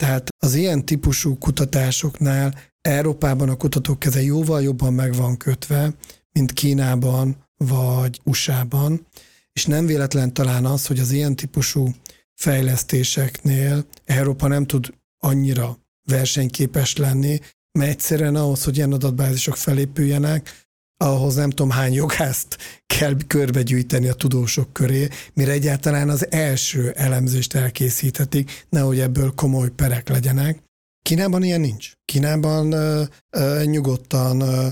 Tehát 0.00 0.28
az 0.38 0.54
ilyen 0.54 0.84
típusú 0.84 1.38
kutatásoknál 1.38 2.54
Európában 2.80 3.48
a 3.48 3.56
kutatók 3.56 3.98
keze 3.98 4.22
jóval 4.22 4.62
jobban 4.62 4.94
meg 4.94 5.14
van 5.14 5.36
kötve, 5.36 5.94
mint 6.32 6.52
Kínában 6.52 7.36
vagy 7.56 8.20
USA-ban, 8.24 9.06
és 9.52 9.66
nem 9.66 9.86
véletlen 9.86 10.34
talán 10.34 10.64
az, 10.64 10.86
hogy 10.86 10.98
az 10.98 11.10
ilyen 11.10 11.36
típusú 11.36 11.94
fejlesztéseknél 12.34 13.86
Európa 14.04 14.48
nem 14.48 14.66
tud 14.66 14.94
annyira 15.18 15.78
versenyképes 16.10 16.96
lenni, 16.96 17.38
mert 17.78 17.90
egyszerűen 17.90 18.36
ahhoz, 18.36 18.64
hogy 18.64 18.76
ilyen 18.76 18.92
adatbázisok 18.92 19.56
felépüljenek, 19.56 20.66
ahhoz 21.04 21.34
nem 21.34 21.50
tudom 21.50 21.70
hány 21.70 21.92
jogászt 21.92 22.58
kell 22.86 23.16
körbegyűjteni 23.26 24.08
a 24.08 24.14
tudósok 24.14 24.72
köré, 24.72 25.08
mire 25.34 25.52
egyáltalán 25.52 26.08
az 26.08 26.32
első 26.32 26.90
elemzést 26.90 27.54
elkészíthetik, 27.54 28.66
nehogy 28.68 29.00
ebből 29.00 29.32
komoly 29.34 29.68
perek 29.68 30.08
legyenek. 30.08 30.62
Kínában 31.02 31.42
ilyen 31.42 31.60
nincs. 31.60 31.92
Kínában 32.04 32.72
ö, 32.72 33.02
ö, 33.30 33.62
nyugodtan 33.64 34.40
ö, 34.40 34.68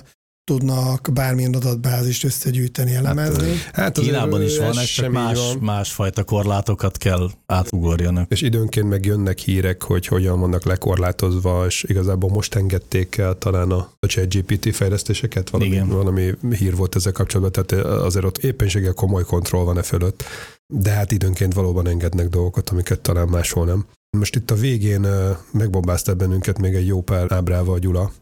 tudnak 0.48 1.08
bármilyen 1.12 1.54
adatbázist 1.54 2.24
összegyűjteni, 2.24 2.94
elemezni. 2.94 3.48
Hát, 3.48 3.74
hát 3.74 3.98
Kínában 3.98 4.42
is 4.42 4.58
van, 4.58 4.72
csak 4.72 5.10
más, 5.10 5.38
van. 5.38 5.56
másfajta 5.60 6.24
korlátokat 6.24 6.96
kell 6.96 7.30
átugorjanak. 7.46 8.30
És 8.30 8.42
időnként 8.42 8.88
meg 8.88 9.04
jönnek 9.04 9.38
hírek, 9.38 9.82
hogy 9.82 10.06
hogyan 10.06 10.40
vannak 10.40 10.64
lekorlátozva, 10.64 11.66
és 11.66 11.84
igazából 11.88 12.30
most 12.30 12.54
engedték 12.54 13.16
el 13.16 13.38
talán 13.38 13.70
a, 13.70 13.90
a 13.98 14.06
ChatGPT 14.06 14.74
fejlesztéseket, 14.76 15.50
valami, 15.50 15.70
Igen. 15.70 15.88
valami 15.88 16.32
hír 16.50 16.76
volt 16.76 16.96
ezzel 16.96 17.12
kapcsolatban, 17.12 17.64
tehát 17.64 17.86
azért 17.86 18.24
ott 18.24 18.38
éppenséggel 18.38 18.92
komoly 18.92 19.24
kontroll 19.24 19.64
van 19.64 19.78
e 19.78 19.82
fölött. 19.82 20.24
De 20.66 20.90
hát 20.90 21.12
időnként 21.12 21.54
valóban 21.54 21.88
engednek 21.88 22.28
dolgokat, 22.28 22.70
amiket 22.70 23.00
talán 23.00 23.28
máshol 23.28 23.64
nem. 23.64 23.86
Most 24.16 24.36
itt 24.36 24.50
a 24.50 24.54
végén 24.54 25.06
megbombázta 25.52 26.14
bennünket 26.14 26.58
még 26.58 26.74
egy 26.74 26.86
jó 26.86 27.00
pár 27.00 27.32
ábrával 27.32 27.78
Gyula, 27.78 28.12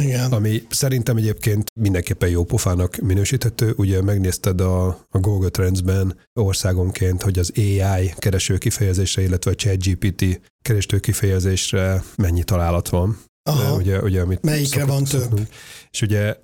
igen. 0.00 0.32
Ami 0.32 0.62
szerintem 0.70 1.16
egyébként 1.16 1.70
mindenképpen 1.80 2.28
jó 2.28 2.44
pofának 2.44 2.96
minősíthető. 2.96 3.74
Ugye 3.76 4.02
megnézted 4.02 4.60
a, 4.60 4.86
a 4.86 5.18
Google 5.18 5.48
Trends-ben 5.48 6.16
országonként, 6.40 7.22
hogy 7.22 7.38
az 7.38 7.52
AI 7.56 8.14
kereső 8.16 8.58
kifejezésre, 8.58 9.22
illetve 9.22 9.50
a 9.50 9.54
ChatGPT 9.54 10.40
kereső 10.62 10.98
kifejezésre 10.98 12.02
mennyi 12.16 12.44
találat 12.44 12.88
van. 12.88 13.18
Aha. 13.50 13.76
ugye, 13.76 14.00
ugye 14.00 14.20
amit 14.20 14.42
Melyikre 14.42 14.80
szokott- 14.80 14.94
van 14.94 15.04
több? 15.04 15.20
szoktunk. 15.20 15.48
És 15.90 16.02
ugye 16.02 16.36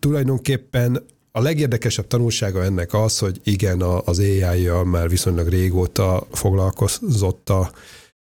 tulajdonképpen 0.00 1.04
a 1.32 1.40
legérdekesebb 1.40 2.06
tanulsága 2.06 2.64
ennek 2.64 2.94
az, 2.94 3.18
hogy 3.18 3.40
igen, 3.44 3.80
az 3.82 4.18
AI-jal 4.18 4.84
már 4.84 5.08
viszonylag 5.08 5.48
régóta 5.48 6.26
foglalkozott 6.32 7.50
a 7.50 7.72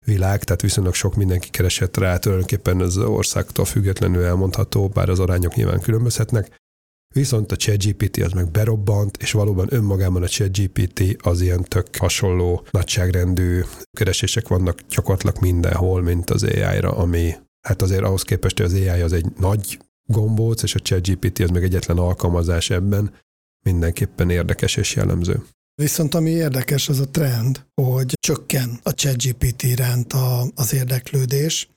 világ, 0.05 0.43
tehát 0.43 0.61
viszonylag 0.61 0.93
sok 0.93 1.15
mindenki 1.15 1.49
keresett 1.49 1.97
rá, 1.97 2.17
tulajdonképpen 2.17 2.79
az 2.79 2.97
országtól 2.97 3.65
függetlenül 3.65 4.23
elmondható, 4.23 4.87
bár 4.87 5.09
az 5.09 5.19
arányok 5.19 5.55
nyilván 5.55 5.79
különbözhetnek. 5.79 6.63
Viszont 7.13 7.51
a 7.51 7.55
ChatGPT 7.55 8.17
az 8.17 8.31
meg 8.31 8.51
berobbant, 8.51 9.17
és 9.17 9.31
valóban 9.31 9.67
önmagában 9.69 10.23
a 10.23 10.27
ChatGPT 10.27 11.17
az 11.21 11.41
ilyen 11.41 11.63
tök 11.63 11.95
hasonló 11.95 12.65
nagyságrendű 12.71 13.61
keresések 13.97 14.47
vannak 14.47 14.79
gyakorlatilag 14.89 15.41
mindenhol, 15.41 16.01
mint 16.01 16.29
az 16.29 16.43
AI-ra, 16.43 16.91
ami 16.97 17.35
hát 17.67 17.81
azért 17.81 18.03
ahhoz 18.03 18.21
képest, 18.21 18.57
hogy 18.57 18.65
az 18.65 18.73
AI 18.73 19.01
az 19.01 19.13
egy 19.13 19.25
nagy 19.37 19.79
gombóc, 20.05 20.63
és 20.63 20.75
a 20.75 20.79
ChatGPT 20.79 21.39
az 21.39 21.49
meg 21.49 21.63
egyetlen 21.63 21.97
alkalmazás 21.97 22.69
ebben, 22.69 23.13
mindenképpen 23.63 24.29
érdekes 24.29 24.75
és 24.75 24.95
jellemző. 24.95 25.43
Viszont 25.81 26.15
ami 26.15 26.29
érdekes, 26.29 26.89
az 26.89 26.99
a 26.99 27.09
trend, 27.09 27.65
hogy 27.81 28.13
csökken 28.19 28.79
a 28.83 28.93
ChatGPT 28.93 29.63
iránt 29.63 30.13
a, 30.13 30.47
az 30.55 30.73
érdeklődés. 30.73 31.69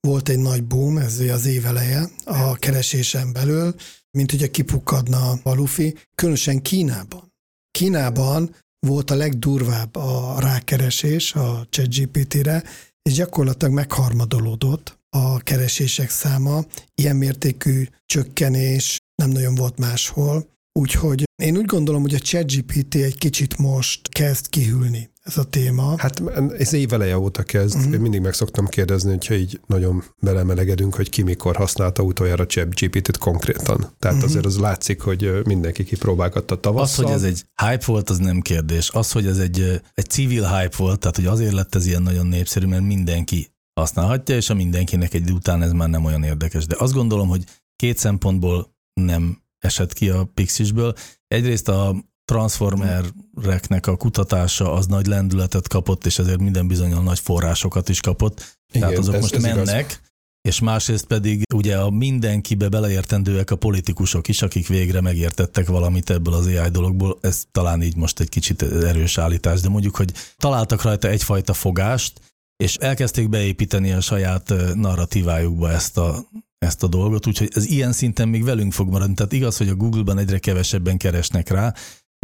Volt 0.00 0.28
egy 0.28 0.38
nagy 0.38 0.64
boom, 0.64 0.98
ez 0.98 1.20
az 1.20 1.46
év 1.46 1.66
eleje, 1.66 2.10
a 2.24 2.54
keresésen 2.54 3.32
belül, 3.32 3.74
mint 4.10 4.32
ugye 4.32 4.46
kipukkadna 4.46 5.38
a 5.42 5.54
lufi, 5.54 5.98
különösen 6.14 6.62
Kínában. 6.62 7.32
Kínában 7.70 8.56
volt 8.86 9.10
a 9.10 9.14
legdurvább 9.14 9.96
a 9.96 10.36
rákeresés 10.40 11.34
a 11.34 11.66
ChatGPT-re, 11.70 12.62
és 13.02 13.12
gyakorlatilag 13.12 13.74
megharmadolódott 13.74 14.98
a 15.10 15.38
keresések 15.38 16.10
száma. 16.10 16.64
Ilyen 16.94 17.16
mértékű 17.16 17.88
csökkenés 18.06 18.98
nem 19.22 19.30
nagyon 19.30 19.54
volt 19.54 19.78
máshol. 19.78 20.53
Úgyhogy 20.78 21.24
én 21.42 21.56
úgy 21.56 21.64
gondolom, 21.64 22.02
hogy 22.02 22.14
a 22.14 22.18
ChatGPT 22.18 22.94
egy 22.94 23.18
kicsit 23.18 23.58
most 23.58 24.08
kezd 24.08 24.48
kihűlni 24.48 25.10
ez 25.22 25.36
a 25.36 25.44
téma. 25.44 25.98
Hát 25.98 26.22
ez 26.58 26.72
év 26.72 26.92
eleje 26.92 27.18
óta 27.18 27.42
kezd. 27.42 27.76
Uh-huh. 27.76 27.92
Én 27.92 28.00
mindig 28.00 28.20
meg 28.20 28.32
szoktam 28.32 28.66
kérdezni, 28.66 29.10
hogyha 29.10 29.34
így 29.34 29.60
nagyon 29.66 30.04
belemelegedünk, 30.20 30.94
hogy 30.94 31.08
ki 31.08 31.22
mikor 31.22 31.56
használta 31.56 32.02
utoljára 32.02 32.46
ChatGPT-t 32.46 33.16
konkrétan. 33.16 33.76
Tehát 33.98 34.16
uh-huh. 34.16 34.22
azért 34.22 34.44
az 34.44 34.58
látszik, 34.58 35.00
hogy 35.00 35.30
mindenki 35.44 35.84
kipróbálgatta 35.84 36.54
Az, 36.54 36.60
tavasszal. 36.60 37.04
hogy 37.04 37.14
ez 37.14 37.22
egy 37.22 37.44
hype 37.62 37.84
volt, 37.86 38.10
az 38.10 38.18
nem 38.18 38.40
kérdés. 38.40 38.90
Az, 38.90 39.12
hogy 39.12 39.26
ez 39.26 39.38
egy, 39.38 39.80
egy 39.94 40.06
civil 40.06 40.48
hype 40.48 40.76
volt, 40.76 41.00
tehát 41.00 41.16
hogy 41.16 41.26
azért 41.26 41.52
lett 41.52 41.74
ez 41.74 41.86
ilyen 41.86 42.02
nagyon 42.02 42.26
népszerű, 42.26 42.66
mert 42.66 42.82
mindenki 42.82 43.48
használhatja, 43.80 44.36
és 44.36 44.50
a 44.50 44.54
mindenkinek 44.54 45.14
egy 45.14 45.20
idő 45.20 45.32
után 45.32 45.62
ez 45.62 45.72
már 45.72 45.88
nem 45.88 46.04
olyan 46.04 46.22
érdekes. 46.22 46.66
De 46.66 46.76
azt 46.78 46.92
gondolom, 46.92 47.28
hogy 47.28 47.44
két 47.76 47.98
szempontból 47.98 48.74
nem 49.00 49.42
esett 49.64 49.92
ki 49.92 50.08
a 50.08 50.24
Pixisből. 50.34 50.94
Egyrészt 51.28 51.68
a 51.68 51.94
Transformereknek 52.24 53.86
a 53.86 53.96
kutatása 53.96 54.72
az 54.72 54.86
nagy 54.86 55.06
lendületet 55.06 55.68
kapott, 55.68 56.06
és 56.06 56.18
ezért 56.18 56.40
minden 56.40 56.66
bizonyal 56.68 57.02
nagy 57.02 57.18
forrásokat 57.18 57.88
is 57.88 58.00
kapott. 58.00 58.58
Igen, 58.72 58.80
Tehát 58.88 58.98
azok 58.98 59.14
ez- 59.14 59.20
most 59.20 59.34
ez 59.34 59.44
igaz. 59.44 59.66
mennek, 59.66 60.00
és 60.48 60.60
másrészt 60.60 61.04
pedig 61.04 61.42
ugye 61.54 61.76
a 61.78 61.90
mindenkibe 61.90 62.68
beleértendőek 62.68 63.50
a 63.50 63.56
politikusok 63.56 64.28
is, 64.28 64.42
akik 64.42 64.66
végre 64.68 65.00
megértettek 65.00 65.66
valamit 65.68 66.10
ebből 66.10 66.34
az 66.34 66.46
AI 66.46 66.68
dologból. 66.70 67.18
Ez 67.20 67.42
talán 67.50 67.82
így 67.82 67.96
most 67.96 68.20
egy 68.20 68.28
kicsit 68.28 68.62
erős 68.62 69.18
állítás, 69.18 69.60
de 69.60 69.68
mondjuk, 69.68 69.96
hogy 69.96 70.12
találtak 70.36 70.82
rajta 70.82 71.08
egyfajta 71.08 71.52
fogást, 71.52 72.20
és 72.56 72.74
elkezdték 72.76 73.28
beépíteni 73.28 73.92
a 73.92 74.00
saját 74.00 74.52
narratívájukba 74.74 75.70
ezt 75.70 75.98
a, 75.98 76.24
ezt 76.64 76.82
a 76.82 76.86
dolgot, 76.86 77.26
úgyhogy 77.26 77.50
ez 77.54 77.66
ilyen 77.66 77.92
szinten 77.92 78.28
még 78.28 78.44
velünk 78.44 78.72
fog 78.72 78.88
maradni. 78.88 79.14
Tehát 79.14 79.32
igaz, 79.32 79.56
hogy 79.56 79.68
a 79.68 79.74
Google-ban 79.74 80.18
egyre 80.18 80.38
kevesebben 80.38 80.96
keresnek 80.96 81.48
rá, 81.48 81.74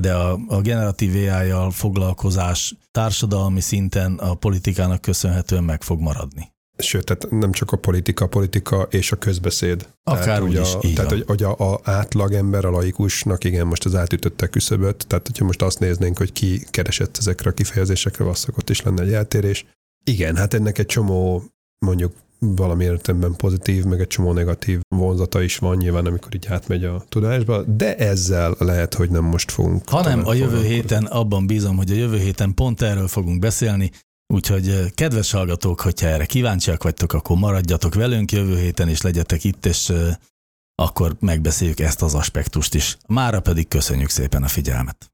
de 0.00 0.14
a, 0.14 0.38
a 0.46 0.60
generatív 0.60 1.14
AI-jal 1.14 1.70
foglalkozás 1.70 2.74
társadalmi 2.90 3.60
szinten 3.60 4.14
a 4.14 4.34
politikának 4.34 5.00
köszönhetően 5.00 5.64
meg 5.64 5.82
fog 5.82 6.00
maradni. 6.00 6.52
Sőt, 6.78 7.04
tehát 7.04 7.30
nem 7.30 7.52
csak 7.52 7.72
a 7.72 7.76
politika, 7.76 8.24
a 8.24 8.28
politika 8.28 8.82
és 8.90 9.12
a 9.12 9.16
közbeszéd. 9.16 9.88
Akár 10.02 10.24
tehát, 10.24 10.40
úgy 10.40 10.60
is, 10.60 10.76
így 10.80 10.94
Tehát, 10.94 11.10
van. 11.10 11.22
hogy, 11.26 11.26
hogy 11.26 11.42
a, 11.42 11.72
a 11.72 11.80
átlagember, 11.82 12.64
a 12.64 12.70
laikusnak, 12.70 13.44
igen, 13.44 13.66
most 13.66 13.84
az 13.84 13.94
átütötte 13.94 14.46
küszöböt, 14.46 15.06
tehát 15.06 15.26
hogyha 15.26 15.44
most 15.44 15.62
azt 15.62 15.78
néznénk, 15.78 16.18
hogy 16.18 16.32
ki 16.32 16.64
keresett 16.70 17.16
ezekre 17.16 17.50
a 17.50 17.52
kifejezésekre, 17.52 18.24
valószínűleg 18.24 18.58
ott 18.58 18.70
is 18.70 18.82
lenne 18.82 19.02
egy 19.02 19.12
eltérés. 19.12 19.66
Igen, 20.04 20.36
hát 20.36 20.54
ennek 20.54 20.78
egy 20.78 20.86
csomó 20.86 21.42
mondjuk 21.78 22.12
valami 22.40 22.84
értelemben 22.84 23.36
pozitív, 23.36 23.84
meg 23.84 24.00
egy 24.00 24.06
csomó 24.06 24.32
negatív 24.32 24.80
vonzata 24.88 25.42
is 25.42 25.56
van 25.56 25.76
nyilván, 25.76 26.06
amikor 26.06 26.34
így 26.34 26.46
átmegy 26.46 26.84
a 26.84 27.04
tudásba, 27.08 27.62
de 27.62 27.96
ezzel 27.96 28.54
lehet, 28.58 28.94
hogy 28.94 29.10
nem 29.10 29.24
most 29.24 29.50
fogunk. 29.50 29.88
Hanem 29.88 30.26
a 30.26 30.34
jövő 30.34 30.62
héten, 30.62 31.04
abban 31.04 31.46
bízom, 31.46 31.76
hogy 31.76 31.90
a 31.90 31.94
jövő 31.94 32.18
héten 32.18 32.54
pont 32.54 32.82
erről 32.82 33.08
fogunk 33.08 33.38
beszélni, 33.38 33.90
úgyhogy 34.26 34.68
eh, 34.68 34.88
kedves 34.94 35.30
hallgatók, 35.30 35.80
hogyha 35.80 36.06
erre 36.06 36.24
kíváncsiak 36.24 36.82
vagytok, 36.82 37.12
akkor 37.12 37.36
maradjatok 37.36 37.94
velünk 37.94 38.32
jövő 38.32 38.58
héten, 38.58 38.88
és 38.88 39.00
legyetek 39.00 39.44
itt, 39.44 39.66
és 39.66 39.88
eh, 39.88 40.14
akkor 40.74 41.16
megbeszéljük 41.20 41.80
ezt 41.80 42.02
az 42.02 42.14
aspektust 42.14 42.74
is. 42.74 42.96
Mára 43.06 43.40
pedig 43.40 43.68
köszönjük 43.68 44.08
szépen 44.08 44.42
a 44.42 44.48
figyelmet. 44.48 45.10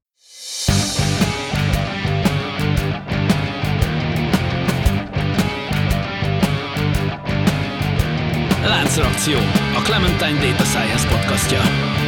Láncreakció, 8.67 9.39
a 9.77 9.83
Clementine 9.83 10.39
Data 10.39 10.65
Science 10.65 11.07
podcastja. 11.07 12.06